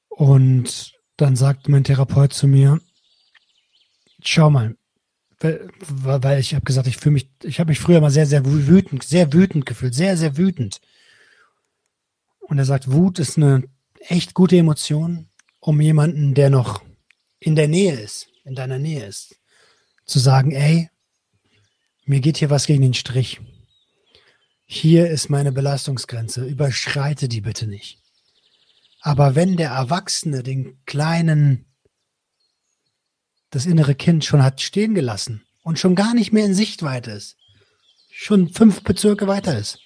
Und 0.09 0.93
dann 1.15 1.35
sagt 1.35 1.67
mein 1.67 1.83
Therapeut 1.83 2.33
zu 2.33 2.47
mir, 2.47 2.79
schau 4.23 4.49
mal, 4.49 4.75
weil, 5.39 5.69
weil 5.87 6.39
ich 6.39 6.55
habe 6.55 6.65
gesagt, 6.65 6.87
ich 6.87 6.97
fühle 6.97 7.13
mich, 7.13 7.29
ich 7.43 7.59
habe 7.59 7.69
mich 7.69 7.79
früher 7.79 8.01
mal 8.01 8.11
sehr, 8.11 8.25
sehr 8.25 8.45
wütend, 8.45 9.03
sehr 9.03 9.31
wütend 9.33 9.65
gefühlt, 9.65 9.93
sehr, 9.93 10.17
sehr 10.17 10.37
wütend. 10.37 10.81
Und 12.39 12.57
er 12.57 12.65
sagt, 12.65 12.91
Wut 12.91 13.19
ist 13.19 13.37
eine 13.37 13.63
echt 13.99 14.33
gute 14.33 14.57
Emotion, 14.57 15.29
um 15.59 15.81
jemanden, 15.81 16.33
der 16.33 16.49
noch 16.49 16.81
in 17.39 17.55
der 17.55 17.67
Nähe 17.67 17.93
ist, 17.93 18.29
in 18.45 18.55
deiner 18.55 18.79
Nähe 18.79 19.05
ist, 19.05 19.35
zu 20.05 20.19
sagen, 20.19 20.51
ey, 20.51 20.89
mir 22.05 22.21
geht 22.21 22.37
hier 22.37 22.49
was 22.49 22.65
gegen 22.65 22.81
den 22.81 22.93
Strich. 22.93 23.41
Hier 24.65 25.09
ist 25.09 25.29
meine 25.29 25.51
Belastungsgrenze, 25.51 26.45
überschreite 26.45 27.27
die 27.27 27.41
bitte 27.41 27.67
nicht. 27.67 28.01
Aber 29.01 29.35
wenn 29.35 29.55
der 29.55 29.69
Erwachsene 29.69 30.43
den 30.43 30.83
kleinen, 30.85 31.66
das 33.49 33.65
innere 33.65 33.95
Kind 33.95 34.25
schon 34.25 34.43
hat 34.43 34.61
stehen 34.61 34.93
gelassen 34.93 35.45
und 35.63 35.79
schon 35.79 35.95
gar 35.95 36.13
nicht 36.13 36.33
mehr 36.33 36.45
in 36.45 36.53
Sichtweite 36.53 37.11
ist, 37.11 37.37
schon 38.11 38.49
fünf 38.49 38.83
Bezirke 38.83 39.27
weiter 39.27 39.57
ist, 39.57 39.79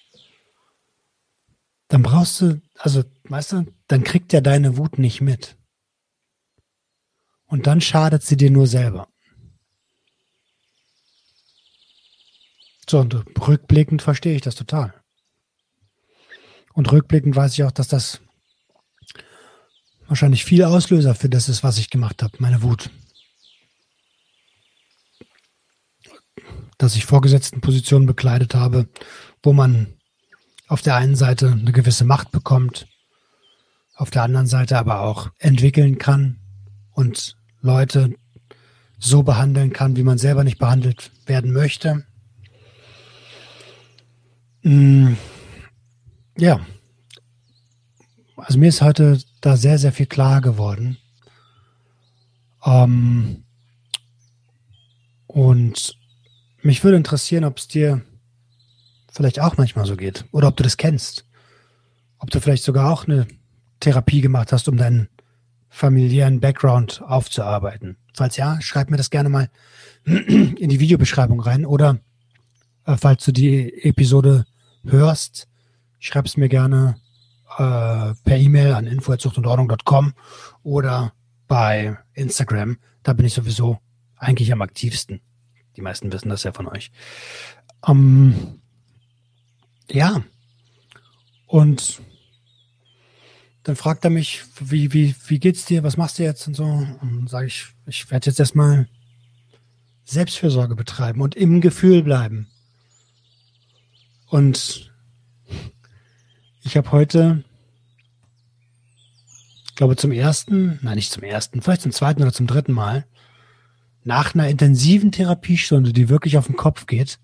dann 1.88 2.04
brauchst 2.04 2.40
du, 2.40 2.62
also, 2.78 3.04
weißt 3.26 3.52
du, 3.52 3.66
dann 3.88 4.04
kriegt 4.04 4.34
er 4.34 4.42
deine 4.42 4.78
Wut 4.78 4.98
nicht 4.98 5.20
mit. 5.20 5.58
Und 7.48 7.68
dann 7.68 7.82
schadet 7.82 8.24
sie 8.24 8.38
dir 8.38 8.50
nur 8.50 8.66
selber. 8.66 9.10
So, 12.90 13.00
und 13.00 13.14
rückblickend 13.46 14.02
verstehe 14.02 14.36
ich 14.36 14.42
das 14.42 14.56
total. 14.56 14.94
Und 16.74 16.92
rückblickend 16.92 17.36
weiß 17.36 17.54
ich 17.54 17.64
auch, 17.66 17.72
dass 17.72 17.90
das 17.90 18.22
wahrscheinlich 20.08 20.46
viel 20.46 20.64
Auslöser 20.64 21.16
für 21.16 21.30
das 21.30 21.50
ist, 21.50 21.64
was 21.64 21.78
ich 21.78 21.90
gemacht 21.90 22.24
habe, 22.24 22.38
meine 22.40 22.62
Wut. 22.62 22.90
Dass 26.82 26.96
ich 26.96 27.06
Vorgesetztenpositionen 27.06 28.08
bekleidet 28.08 28.56
habe, 28.56 28.88
wo 29.44 29.54
man 29.54 29.94
auf 30.68 30.82
der 30.82 30.96
einen 30.96 31.16
Seite 31.16 31.52
eine 31.52 31.72
gewisse 31.72 32.06
Macht 32.06 32.32
bekommt, 32.32 32.88
auf 33.96 34.10
der 34.10 34.24
anderen 34.24 34.48
Seite 34.48 34.80
aber 34.80 35.02
auch 35.02 35.30
entwickeln 35.38 36.00
kann 36.00 36.40
und 36.92 37.38
Leute 37.62 38.16
so 38.98 39.22
behandeln 39.22 39.74
kann, 39.74 39.96
wie 39.96 40.04
man 40.04 40.18
selber 40.18 40.44
nicht 40.44 40.58
behandelt 40.58 41.12
werden 41.28 41.52
möchte. 41.52 42.04
Mm, 44.64 45.14
ja, 46.38 46.66
also 48.38 48.58
mir 48.58 48.70
ist 48.70 48.82
heute 48.82 49.20
da 49.42 49.56
sehr, 49.56 49.78
sehr 49.78 49.92
viel 49.92 50.08
klar 50.08 50.42
geworden. 50.42 50.98
Ähm, 52.66 53.44
und 55.28 56.01
mich 56.62 56.84
würde 56.84 56.98
interessieren, 56.98 57.44
ob 57.44 57.58
es 57.58 57.68
dir 57.68 58.02
vielleicht 59.12 59.40
auch 59.40 59.58
manchmal 59.58 59.86
so 59.86 59.96
geht 59.96 60.26
oder 60.32 60.48
ob 60.48 60.58
du 60.58 60.64
das 60.64 60.78
kennst. 60.78 61.26
Ob 62.18 62.30
du 62.30 62.40
vielleicht 62.40 62.64
sogar 62.64 62.92
auch 62.92 63.08
eine 63.08 63.28
Therapie 63.80 64.22
gemacht 64.22 64.52
hast, 64.52 64.68
um 64.70 64.78
deinen 64.78 65.10
familiären 65.70 66.40
Background 66.40 67.02
aufzuarbeiten. 67.02 67.98
Falls 68.14 68.38
ja, 68.38 68.62
schreib 68.62 68.90
mir 68.90 68.98
das 68.98 69.10
gerne 69.10 69.30
mal 69.30 69.50
in 70.06 70.70
die 70.70 70.80
Videobeschreibung 70.80 71.40
rein 71.40 71.66
oder 71.66 72.00
äh, 72.86 72.98
falls 72.98 73.26
du 73.26 73.32
die 73.32 73.84
Episode 73.84 74.46
hörst, 74.84 75.48
schreib 76.00 76.26
es 76.26 76.38
mir 76.38 76.50
gerne 76.50 76.96
äh, 77.58 78.14
per 78.24 78.38
E-Mail 78.38 78.74
an 78.74 78.88
info.zuchtundordnung.com 78.88 80.14
oder 80.64 81.14
bei 81.48 81.98
Instagram. 82.14 82.78
Da 83.04 83.14
bin 83.14 83.26
ich 83.26 83.34
sowieso 83.34 83.80
eigentlich 84.18 84.52
am 84.52 84.62
aktivsten. 84.62 85.22
Die 85.76 85.82
meisten 85.82 86.12
wissen 86.12 86.30
das 86.30 86.44
ja 86.44 86.52
von 86.52 86.68
euch. 86.68 86.92
Ähm, 87.88 88.60
ja. 89.90 90.24
Und 91.48 92.02
dann 93.64 93.76
fragt 93.76 94.04
er 94.04 94.10
mich, 94.10 94.44
wie, 94.60 94.94
wie, 94.94 95.16
wie 95.28 95.40
geht's 95.40 95.66
dir, 95.66 95.84
was 95.84 95.98
machst 95.98 96.18
du 96.18 96.24
jetzt 96.24 96.48
und 96.48 96.56
so. 96.56 96.66
Und 96.66 97.30
sage 97.30 97.48
ich, 97.48 97.68
ich 97.86 98.10
werde 98.10 98.28
jetzt 98.28 98.40
erstmal 98.40 98.88
Selbstfürsorge 100.04 100.76
betreiben 100.76 101.22
und 101.22 101.36
im 101.36 101.62
Gefühl 101.62 102.04
bleiben. 102.04 102.48
Und 104.28 104.92
ich 106.64 106.78
habe 106.78 106.92
heute, 106.92 107.44
ich 109.66 109.76
glaube 109.76 109.96
zum 109.96 110.12
ersten, 110.12 110.80
nein, 110.82 110.96
nicht 110.96 111.12
zum 111.12 111.24
ersten, 111.24 111.62
vielleicht 111.62 111.82
zum 111.82 111.92
zweiten 111.92 112.22
oder 112.22 112.34
zum 112.34 112.48
dritten 112.48 112.72
Mal, 112.72 113.06
nach 114.04 114.34
einer 114.34 114.48
intensiven 114.48 115.12
Therapiestunde, 115.12 115.94
die 115.94 116.10
wirklich 116.10 116.38
auf 116.38 116.48
den 116.48 116.56
Kopf 116.56 116.88
geht, 116.88 117.20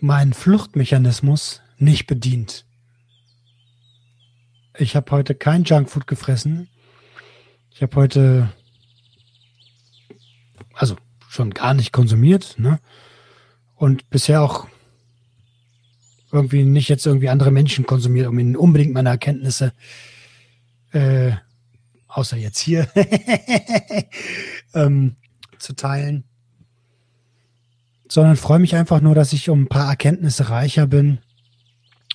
meinen 0.00 0.32
Fluchtmechanismus 0.32 1.62
nicht 1.78 2.06
bedient. 2.06 2.66
Ich 4.76 4.96
habe 4.96 5.10
heute 5.12 5.34
kein 5.34 5.64
Junkfood 5.64 6.06
gefressen. 6.06 6.68
Ich 7.70 7.82
habe 7.82 7.96
heute 7.96 8.52
also 10.74 10.96
schon 11.28 11.50
gar 11.50 11.74
nicht 11.74 11.92
konsumiert, 11.92 12.56
ne? 12.58 12.80
Und 13.76 14.10
bisher 14.10 14.42
auch 14.42 14.66
irgendwie 16.32 16.64
nicht 16.64 16.88
jetzt 16.88 17.06
irgendwie 17.06 17.28
andere 17.28 17.50
Menschen 17.50 17.86
konsumiert, 17.86 18.26
um 18.26 18.38
ihnen 18.38 18.56
unbedingt 18.56 18.92
meine 18.92 19.10
Erkenntnisse, 19.10 19.72
äh, 20.90 21.32
außer 22.14 22.36
jetzt 22.36 22.58
hier, 22.58 22.88
ähm, 24.74 25.16
zu 25.58 25.74
teilen. 25.74 26.24
Sondern 28.08 28.36
freue 28.36 28.60
mich 28.60 28.76
einfach 28.76 29.00
nur, 29.00 29.14
dass 29.14 29.32
ich 29.32 29.50
um 29.50 29.62
ein 29.62 29.68
paar 29.68 29.88
Erkenntnisse 29.88 30.48
reicher 30.48 30.86
bin 30.86 31.18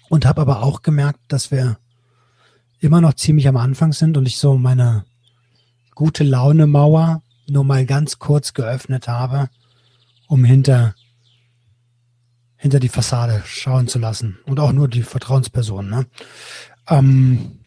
und 0.08 0.26
habe 0.26 0.42
aber 0.42 0.64
auch 0.64 0.82
gemerkt, 0.82 1.20
dass 1.28 1.52
wir 1.52 1.78
immer 2.80 3.02
noch 3.02 3.14
ziemlich 3.14 3.48
am 3.48 3.58
Anfang 3.58 3.92
sind 3.92 4.16
und 4.16 4.26
ich 4.26 4.38
so 4.38 4.58
meine 4.58 5.06
gute 5.96 6.24
Laune 6.24 6.66
Mauer 6.66 7.22
nur 7.50 7.66
mal 7.66 7.86
ganz 7.86 8.20
kurz 8.20 8.54
geöffnet 8.54 9.08
habe, 9.08 9.50
um 10.28 10.44
hinter 10.44 10.96
hinter 12.56 12.80
die 12.80 12.90
Fassade 12.90 13.42
schauen 13.46 13.88
zu 13.88 14.00
lassen 14.00 14.38
und 14.46 14.60
auch 14.60 14.74
nur 14.74 14.90
die 14.90 15.04
Vertrauenspersonen, 15.04 15.90
ne? 15.90 16.06
Ähm, 16.88 17.60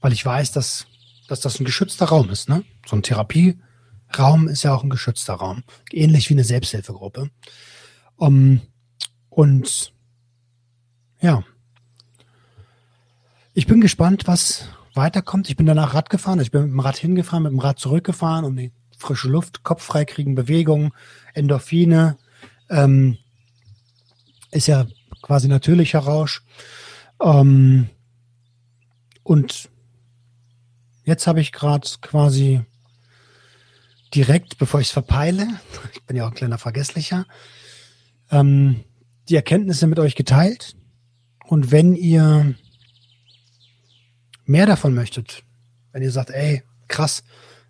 weil 0.00 0.12
ich 0.12 0.24
weiß, 0.24 0.52
dass 0.52 0.87
dass 1.28 1.40
das 1.40 1.60
ein 1.60 1.64
geschützter 1.64 2.06
Raum 2.06 2.30
ist, 2.30 2.48
ne? 2.48 2.64
So 2.86 2.96
ein 2.96 3.02
Therapieraum 3.02 4.48
ist 4.48 4.64
ja 4.64 4.74
auch 4.74 4.82
ein 4.82 4.90
geschützter 4.90 5.34
Raum, 5.34 5.62
ähnlich 5.92 6.28
wie 6.28 6.34
eine 6.34 6.44
Selbsthilfegruppe. 6.44 7.30
Um, 8.16 8.60
und 9.28 9.92
ja, 11.20 11.44
ich 13.54 13.66
bin 13.66 13.80
gespannt, 13.80 14.26
was 14.26 14.68
weiterkommt. 14.94 15.48
Ich 15.48 15.56
bin 15.56 15.66
danach 15.66 15.94
Rad 15.94 16.10
gefahren. 16.10 16.40
Ich 16.40 16.50
bin 16.50 16.62
mit 16.62 16.72
dem 16.72 16.80
Rad 16.80 16.96
hingefahren, 16.96 17.44
mit 17.44 17.52
dem 17.52 17.60
Rad 17.60 17.78
zurückgefahren, 17.78 18.44
um 18.44 18.56
die 18.56 18.72
frische 18.96 19.28
Luft, 19.28 19.62
Kopf 19.62 19.84
freikriegen, 19.84 20.34
Bewegung, 20.34 20.92
Endorphine. 21.34 22.18
Ähm, 22.68 23.18
ist 24.50 24.66
ja 24.66 24.86
quasi 25.22 25.48
natürlicher 25.48 26.00
Rausch. 26.00 26.42
Ähm, 27.22 27.88
und 29.22 29.70
jetzt 31.08 31.26
habe 31.26 31.40
ich 31.40 31.52
gerade 31.52 31.88
quasi 32.02 32.60
direkt, 34.14 34.58
bevor 34.58 34.80
ich 34.80 34.88
es 34.88 34.92
verpeile, 34.92 35.48
ich 35.94 36.02
bin 36.04 36.16
ja 36.16 36.24
auch 36.24 36.30
ein 36.30 36.36
kleiner 36.36 36.58
Vergesslicher, 36.58 37.26
ähm, 38.30 38.84
die 39.28 39.36
Erkenntnisse 39.36 39.86
mit 39.86 39.98
euch 39.98 40.14
geteilt. 40.14 40.76
Und 41.46 41.70
wenn 41.70 41.94
ihr 41.94 42.54
mehr 44.44 44.66
davon 44.66 44.94
möchtet, 44.94 45.42
wenn 45.92 46.02
ihr 46.02 46.12
sagt, 46.12 46.30
ey, 46.30 46.62
krass, 46.88 47.24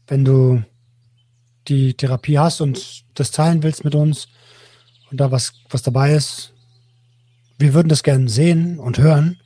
wenn 0.09 0.25
du 0.25 0.63
die 1.69 1.95
Therapie 1.95 2.39
hast 2.39 2.61
und 2.61 3.05
das 3.15 3.31
teilen 3.31 3.63
willst 3.63 3.85
mit 3.85 3.95
uns 3.95 4.29
und 5.11 5.21
da 5.21 5.31
was, 5.31 5.53
was 5.71 5.83
dabei 5.83 6.15
ist, 6.15 6.55
wir 7.59 7.75
würden 7.75 7.89
das 7.89 8.03
gerne 8.03 8.29
sehen 8.29 8.79
und 8.79 8.99
hören. 8.99 9.41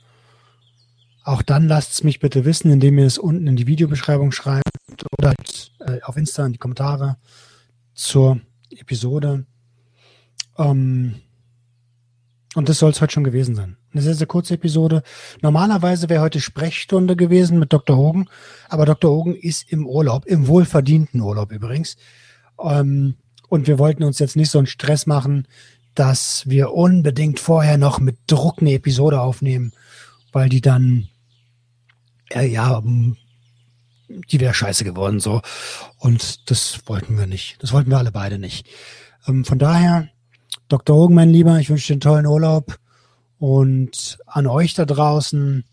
Auch 1.23 1.41
dann 1.41 1.67
lasst 1.67 1.93
es 1.93 2.03
mich 2.03 2.19
bitte 2.19 2.45
wissen, 2.45 2.71
indem 2.71 2.97
ihr 2.97 3.05
es 3.05 3.17
unten 3.17 3.47
in 3.47 3.55
die 3.55 3.67
Videobeschreibung 3.67 4.31
schreibt 4.31 4.63
oder 5.17 5.29
halt, 5.29 5.71
äh, 5.79 6.01
auf 6.03 6.17
Insta 6.17 6.45
in 6.45 6.53
die 6.53 6.59
Kommentare 6.59 7.17
zur 7.93 8.41
Episode. 8.69 9.45
Ähm, 10.57 11.15
und 12.55 12.69
das 12.69 12.77
soll 12.77 12.91
es 12.91 13.01
heute 13.01 13.13
schon 13.13 13.23
gewesen 13.23 13.55
sein. 13.55 13.77
Eine 13.93 14.01
sehr, 14.01 14.13
sehr 14.15 14.27
kurze 14.27 14.55
Episode. 14.55 15.01
Normalerweise 15.41 16.09
wäre 16.09 16.21
heute 16.21 16.39
Sprechstunde 16.39 17.15
gewesen 17.15 17.57
mit 17.57 17.73
Dr. 17.73 17.97
Hogan, 17.97 18.29
aber 18.69 18.85
Dr. 18.85 19.11
Hogan 19.11 19.35
ist 19.35 19.71
im 19.71 19.87
Urlaub, 19.87 20.25
im 20.25 20.47
wohlverdienten 20.47 21.21
Urlaub 21.21 21.51
übrigens. 21.51 21.95
Ähm, 22.61 23.15
und 23.49 23.67
wir 23.67 23.79
wollten 23.79 24.03
uns 24.03 24.19
jetzt 24.19 24.35
nicht 24.35 24.51
so 24.51 24.57
einen 24.57 24.67
Stress 24.67 25.05
machen, 25.05 25.47
dass 25.95 26.47
wir 26.49 26.73
unbedingt 26.73 27.39
vorher 27.39 27.77
noch 27.77 27.99
mit 27.99 28.17
Druck 28.27 28.61
eine 28.61 28.73
Episode 28.73 29.21
aufnehmen, 29.21 29.73
weil 30.31 30.49
die 30.49 30.61
dann, 30.61 31.07
äh, 32.35 32.45
ja, 32.45 32.81
die 34.07 34.39
wäre 34.39 34.53
scheiße 34.53 34.83
geworden 34.83 35.19
so. 35.19 35.41
Und 35.97 36.49
das 36.49 36.81
wollten 36.87 37.17
wir 37.17 37.27
nicht. 37.27 37.61
Das 37.61 37.71
wollten 37.71 37.89
wir 37.89 37.97
alle 37.97 38.11
beide 38.11 38.39
nicht. 38.39 38.67
Ähm, 39.27 39.45
von 39.45 39.59
daher, 39.59 40.09
Dr. 40.67 40.95
Hogan, 40.95 41.15
mein 41.15 41.29
Lieber, 41.29 41.59
ich 41.59 41.69
wünsche 41.69 41.87
dir 41.87 41.93
einen 41.93 42.01
tollen 42.01 42.25
Urlaub. 42.25 42.77
Und 43.39 44.17
an 44.25 44.47
euch 44.47 44.73
da 44.73 44.85
draußen, 44.85 45.65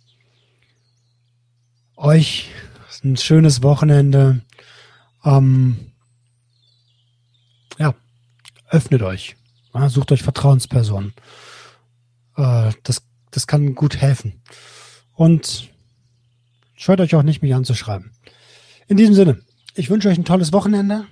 euch 1.97 2.51
ein 3.05 3.17
schönes 3.17 3.63
Wochenende. 3.63 4.43
Ähm, 5.25 5.93
ja, 7.79 7.95
öffnet 8.69 9.03
euch. 9.03 9.37
Ja, 9.75 9.89
sucht 9.89 10.13
euch 10.13 10.23
Vertrauenspersonen. 10.23 11.15
Äh, 12.37 12.73
das, 12.83 13.03
das 13.31 13.47
kann 13.47 13.75
gut 13.75 13.97
helfen. 13.97 14.43
Und 15.15 15.70
scheut 16.81 17.01
euch 17.01 17.15
auch 17.15 17.23
nicht, 17.23 17.43
mich 17.43 17.55
anzuschreiben. 17.55 18.11
In 18.89 18.97
diesem 18.97 19.15
Sinne, 19.15 19.41
ich 19.75 19.91
wünsche 19.91 20.09
euch 20.09 20.19
ein 20.19 20.25
tolles 20.25 20.53
Wochenende. 20.53 21.07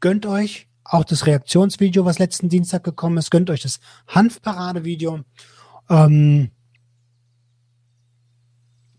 Gönnt 0.00 0.26
euch 0.26 0.68
auch 0.84 1.04
das 1.04 1.26
Reaktionsvideo, 1.26 2.04
was 2.04 2.18
letzten 2.18 2.48
Dienstag 2.48 2.84
gekommen 2.84 3.18
ist. 3.18 3.30
Gönnt 3.30 3.50
euch 3.50 3.62
das 3.62 3.80
Hanfparade-Video. 4.08 5.20
Ähm, 5.90 6.50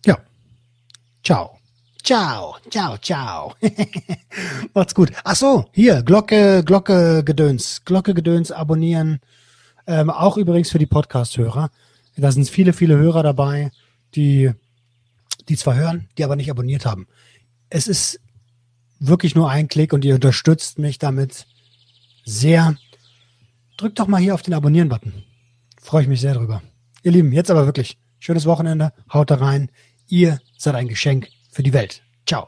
ja. 0.05 0.17
Ciao. 1.23 1.57
Ciao, 2.03 2.57
ciao, 2.69 2.97
ciao. 2.97 3.53
Macht's 4.73 4.93
gut. 4.93 5.11
Ach 5.23 5.35
so, 5.35 5.65
hier, 5.71 6.03
Glocke, 6.03 6.63
Glocke 6.65 7.23
Gedöns. 7.23 7.83
Glocke 7.85 8.13
Gedöns 8.13 8.51
abonnieren. 8.51 9.21
Ähm, 9.87 10.09
auch 10.09 10.35
übrigens 10.35 10.69
für 10.69 10.79
die 10.79 10.85
Podcast-Hörer. 10.85 11.71
Da 12.17 12.31
sind 12.31 12.49
viele, 12.49 12.73
viele 12.73 12.97
Hörer 12.97 13.23
dabei, 13.23 13.71
die, 14.15 14.51
die 15.49 15.57
zwar 15.57 15.75
hören, 15.75 16.09
die 16.17 16.23
aber 16.23 16.35
nicht 16.35 16.49
abonniert 16.49 16.85
haben. 16.85 17.07
Es 17.69 17.87
ist 17.87 18.19
wirklich 18.99 19.35
nur 19.35 19.49
ein 19.49 19.67
Klick 19.67 19.93
und 19.93 20.05
ihr 20.05 20.15
unterstützt 20.15 20.79
mich 20.79 20.99
damit 20.99 21.45
sehr. 22.25 22.75
Drückt 23.77 23.99
doch 23.99 24.07
mal 24.07 24.21
hier 24.21 24.33
auf 24.33 24.41
den 24.41 24.53
Abonnieren-Button. 24.53 25.13
Freue 25.81 26.03
ich 26.03 26.07
mich 26.07 26.21
sehr 26.21 26.35
drüber. 26.35 26.61
Ihr 27.01 27.11
Lieben, 27.11 27.31
jetzt 27.33 27.51
aber 27.51 27.65
wirklich. 27.65 27.97
Schönes 28.19 28.45
Wochenende. 28.45 28.93
Haut 29.11 29.29
da 29.31 29.35
rein. 29.35 29.69
Ihr 30.07 30.39
seid 30.57 30.75
ein 30.75 30.87
Geschenk 30.87 31.27
für 31.51 31.63
die 31.63 31.73
Welt. 31.73 32.03
Ciao. 32.25 32.47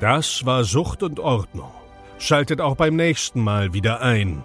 Das 0.00 0.46
war 0.46 0.64
Sucht 0.64 1.02
und 1.02 1.20
Ordnung. 1.20 1.70
Schaltet 2.18 2.60
auch 2.60 2.76
beim 2.76 2.96
nächsten 2.96 3.40
Mal 3.40 3.74
wieder 3.74 4.00
ein. 4.00 4.44